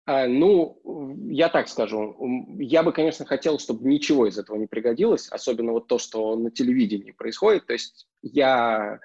[0.06, 0.80] Ну,
[1.28, 2.16] я так скажу.
[2.58, 6.50] Я бы, конечно, хотел, чтобы ничего из этого не пригодилось, особенно вот то, что на
[6.50, 7.66] телевидении происходит.
[7.66, 8.98] То есть я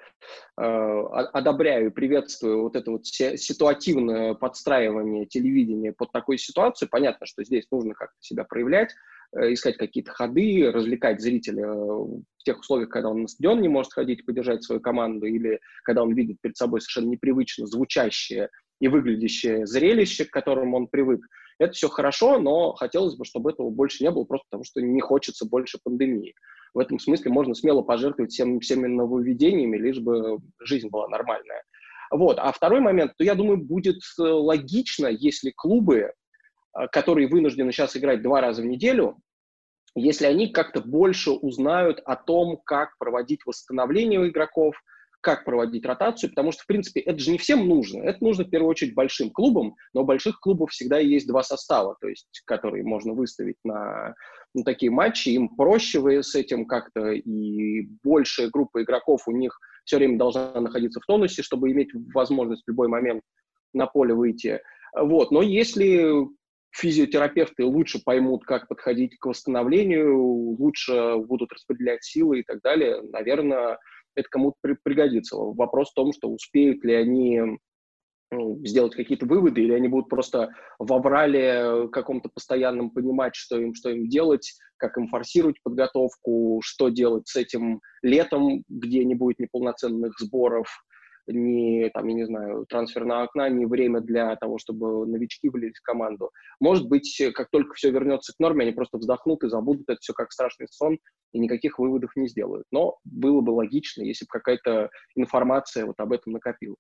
[0.59, 6.89] э, одобряю и приветствую вот это вот ситуативное подстраивание телевидения под такую ситуацию.
[6.89, 8.95] Понятно, что здесь нужно как-то себя проявлять,
[9.35, 13.93] э, искать какие-то ходы, развлекать зрителя в тех условиях, когда он на стадион не может
[13.93, 18.49] ходить, поддержать свою команду, или когда он видит перед собой совершенно непривычно звучащее
[18.79, 21.25] и выглядящее зрелище, к которому он привык.
[21.59, 25.01] Это все хорошо, но хотелось бы, чтобы этого больше не было, просто потому что не
[25.01, 26.35] хочется больше пандемии.
[26.73, 31.63] В этом смысле можно смело пожертвовать всем, всеми нововведениями, лишь бы жизнь была нормальная.
[32.11, 32.37] Вот.
[32.39, 36.11] А второй момент, то я думаю, будет э, логично, если клубы,
[36.77, 39.17] э, которые вынуждены сейчас играть два раза в неделю,
[39.95, 44.75] если они как-то больше узнают о том, как проводить восстановление у игроков,
[45.21, 48.01] как проводить ротацию, потому что, в принципе, это же не всем нужно.
[48.03, 51.97] Это нужно в первую очередь большим клубам, но у больших клубов всегда есть два состава,
[51.99, 54.15] то есть, которые можно выставить на,
[54.53, 55.29] на такие матчи.
[55.29, 60.99] Им проще с этим как-то, и большая группа игроков у них все время должна находиться
[60.99, 63.21] в тонусе, чтобы иметь возможность в любой момент
[63.73, 64.61] на поле выйти.
[64.95, 65.31] Вот.
[65.31, 66.27] Но если
[66.71, 70.19] физиотерапевты лучше поймут, как подходить к восстановлению,
[70.59, 73.79] лучше будут распределять силы и так далее, наверное,
[74.17, 75.37] это кому-то при, пригодится.
[75.37, 77.59] Вопрос в том, что успеют ли они
[78.65, 80.49] сделать какие-то выводы, или они будут просто
[80.79, 86.89] в аврале каком-то постоянном понимать, что им, что им делать, как им форсировать подготовку, что
[86.89, 90.67] делать с этим летом, где не будет неполноценных сборов,
[91.27, 95.83] ни, там, я не знаю, трансферного окна, ни время для того, чтобы новички влились в
[95.83, 96.31] команду.
[96.59, 100.13] Может быть, как только все вернется к норме, они просто вздохнут и забудут это все
[100.13, 100.97] как страшный сон
[101.33, 102.65] и никаких выводов не сделают.
[102.71, 106.77] Но было бы логично, если бы какая-то информация вот об этом накопилась.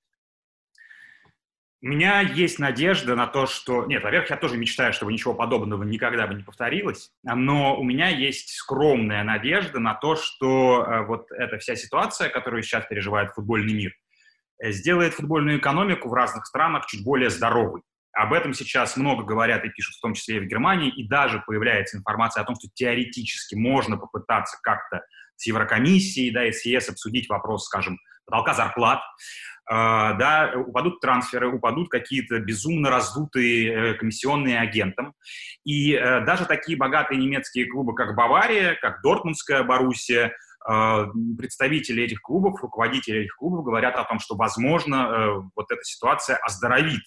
[1.79, 3.85] У меня есть надежда на то, что...
[3.85, 8.09] Нет, во-первых, я тоже мечтаю, чтобы ничего подобного никогда бы не повторилось, но у меня
[8.09, 13.75] есть скромная надежда на то, что э, вот эта вся ситуация, которую сейчас переживает футбольный
[13.75, 13.93] мир,
[14.61, 17.81] сделает футбольную экономику в разных странах чуть более здоровой.
[18.17, 21.43] Об этом сейчас много говорят и пишут, в том числе и в Германии, и даже
[21.45, 25.01] появляется информация о том, что теоретически можно попытаться как-то
[25.35, 29.01] с Еврокомиссией, да, и с ЕС обсудить вопрос, скажем, потолка зарплат,
[29.69, 35.13] э, да, упадут трансферы, упадут какие-то безумно раздутые э, комиссионные агентам.
[35.63, 40.31] И э, даже такие богатые немецкие клубы, как Бавария, как Дортмундская Боруссия, э,
[41.37, 46.35] представители этих клубов, руководители этих клубов говорят о том, что, возможно, э, вот эта ситуация
[46.37, 47.03] оздоровит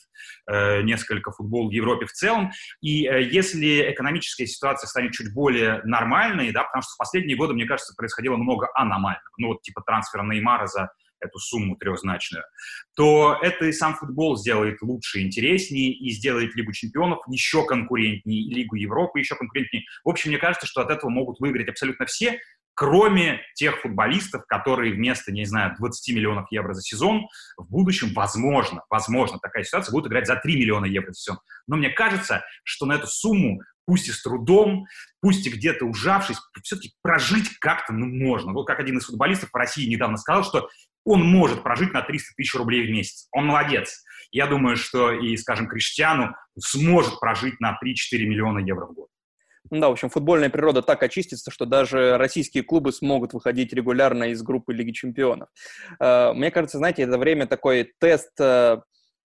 [0.47, 2.53] э, несколько футбол в Европе в целом.
[2.81, 7.53] И э, если экономическая ситуация станет чуть более нормальной, да, потому что в последние годы,
[7.53, 9.21] мне кажется, происходило много аномального.
[9.37, 10.91] Ну, вот типа трансфера Неймара за
[11.21, 12.45] эту сумму трехзначную,
[12.97, 18.55] то это и сам футбол сделает лучше, интереснее и сделает Лигу чемпионов еще конкурентнее, и
[18.55, 19.85] Лигу Европы еще конкурентнее.
[20.05, 22.39] В общем, мне кажется, что от этого могут выиграть абсолютно все,
[22.81, 27.29] кроме тех футболистов, которые вместо, не знаю, 20 миллионов евро за сезон
[27.59, 31.41] в будущем, возможно, возможно, такая ситуация, будут играть за 3 миллиона евро за сезон.
[31.67, 34.87] Но мне кажется, что на эту сумму пусть и с трудом,
[35.21, 38.55] пусть и где-то ужавшись, все-таки прожить как-то ну, можно.
[38.55, 40.71] Вот как один из футболистов в России недавно сказал, что
[41.05, 43.29] он может прожить на 300 тысяч рублей в месяц.
[43.31, 44.03] Он молодец.
[44.33, 49.09] Я думаю, что и, скажем, Криштиану сможет прожить на 3-4 миллиона евро в год.
[49.71, 54.43] Да, в общем, футбольная природа так очистится, что даже российские клубы смогут выходить регулярно из
[54.43, 55.49] группы Лиги Чемпионов.
[56.01, 58.81] Э, мне кажется, знаете, это время такой тест э,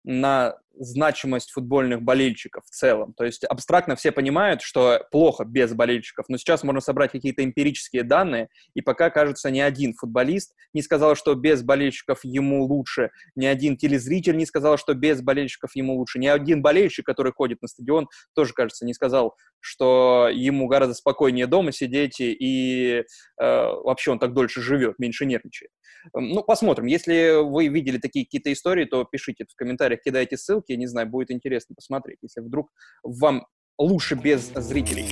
[0.05, 3.13] на значимость футбольных болельщиков в целом.
[3.15, 8.03] То есть абстрактно все понимают, что плохо без болельщиков, но сейчас можно собрать какие-то эмпирические
[8.03, 13.47] данные, и пока, кажется, ни один футболист не сказал, что без болельщиков ему лучше, ни
[13.47, 17.69] один телезритель не сказал, что без болельщиков ему лучше, ни один болельщик, который ходит на
[17.69, 23.05] стадион, тоже, кажется, не сказал, что ему гораздо спокойнее дома сидеть, и э,
[23.39, 25.71] вообще он так дольше живет, меньше нервничает.
[26.15, 26.87] Ну, посмотрим.
[26.87, 31.31] Если вы видели такие какие-то истории, то пишите в комментариях, кидайте ссылки, не знаю, будет
[31.31, 32.71] интересно посмотреть, если вдруг
[33.03, 33.47] вам
[33.79, 35.09] лучше без зрителей.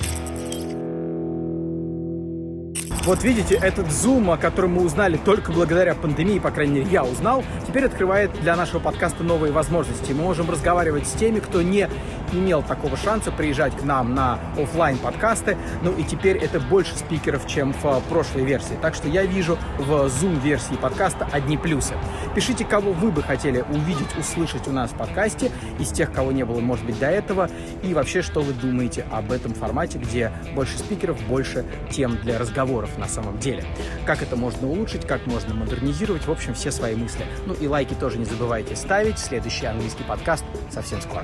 [3.05, 7.03] Вот видите, этот Zoom, о котором мы узнали только благодаря пандемии, по крайней мере, я
[7.03, 10.11] узнал, теперь открывает для нашего подкаста новые возможности.
[10.11, 11.89] Мы можем разговаривать с теми, кто не
[12.33, 15.57] имел такого шанса приезжать к нам на офлайн подкасты.
[15.83, 18.77] Ну и теперь это больше спикеров, чем в прошлой версии.
[18.81, 21.93] Так что я вижу в Zoom версии подкаста одни плюсы.
[22.35, 26.43] Пишите, кого вы бы хотели увидеть, услышать у нас в подкасте, из тех, кого не
[26.43, 27.49] было, может быть, до этого,
[27.83, 32.97] и вообще, что вы думаете об этом формате, где больше спикеров, больше тем для разговоров
[32.97, 33.63] на самом деле.
[34.05, 37.25] Как это можно улучшить, как можно модернизировать, в общем, все свои мысли.
[37.45, 39.19] Ну и лайки тоже не забывайте ставить.
[39.19, 41.23] Следующий английский подкаст совсем скоро.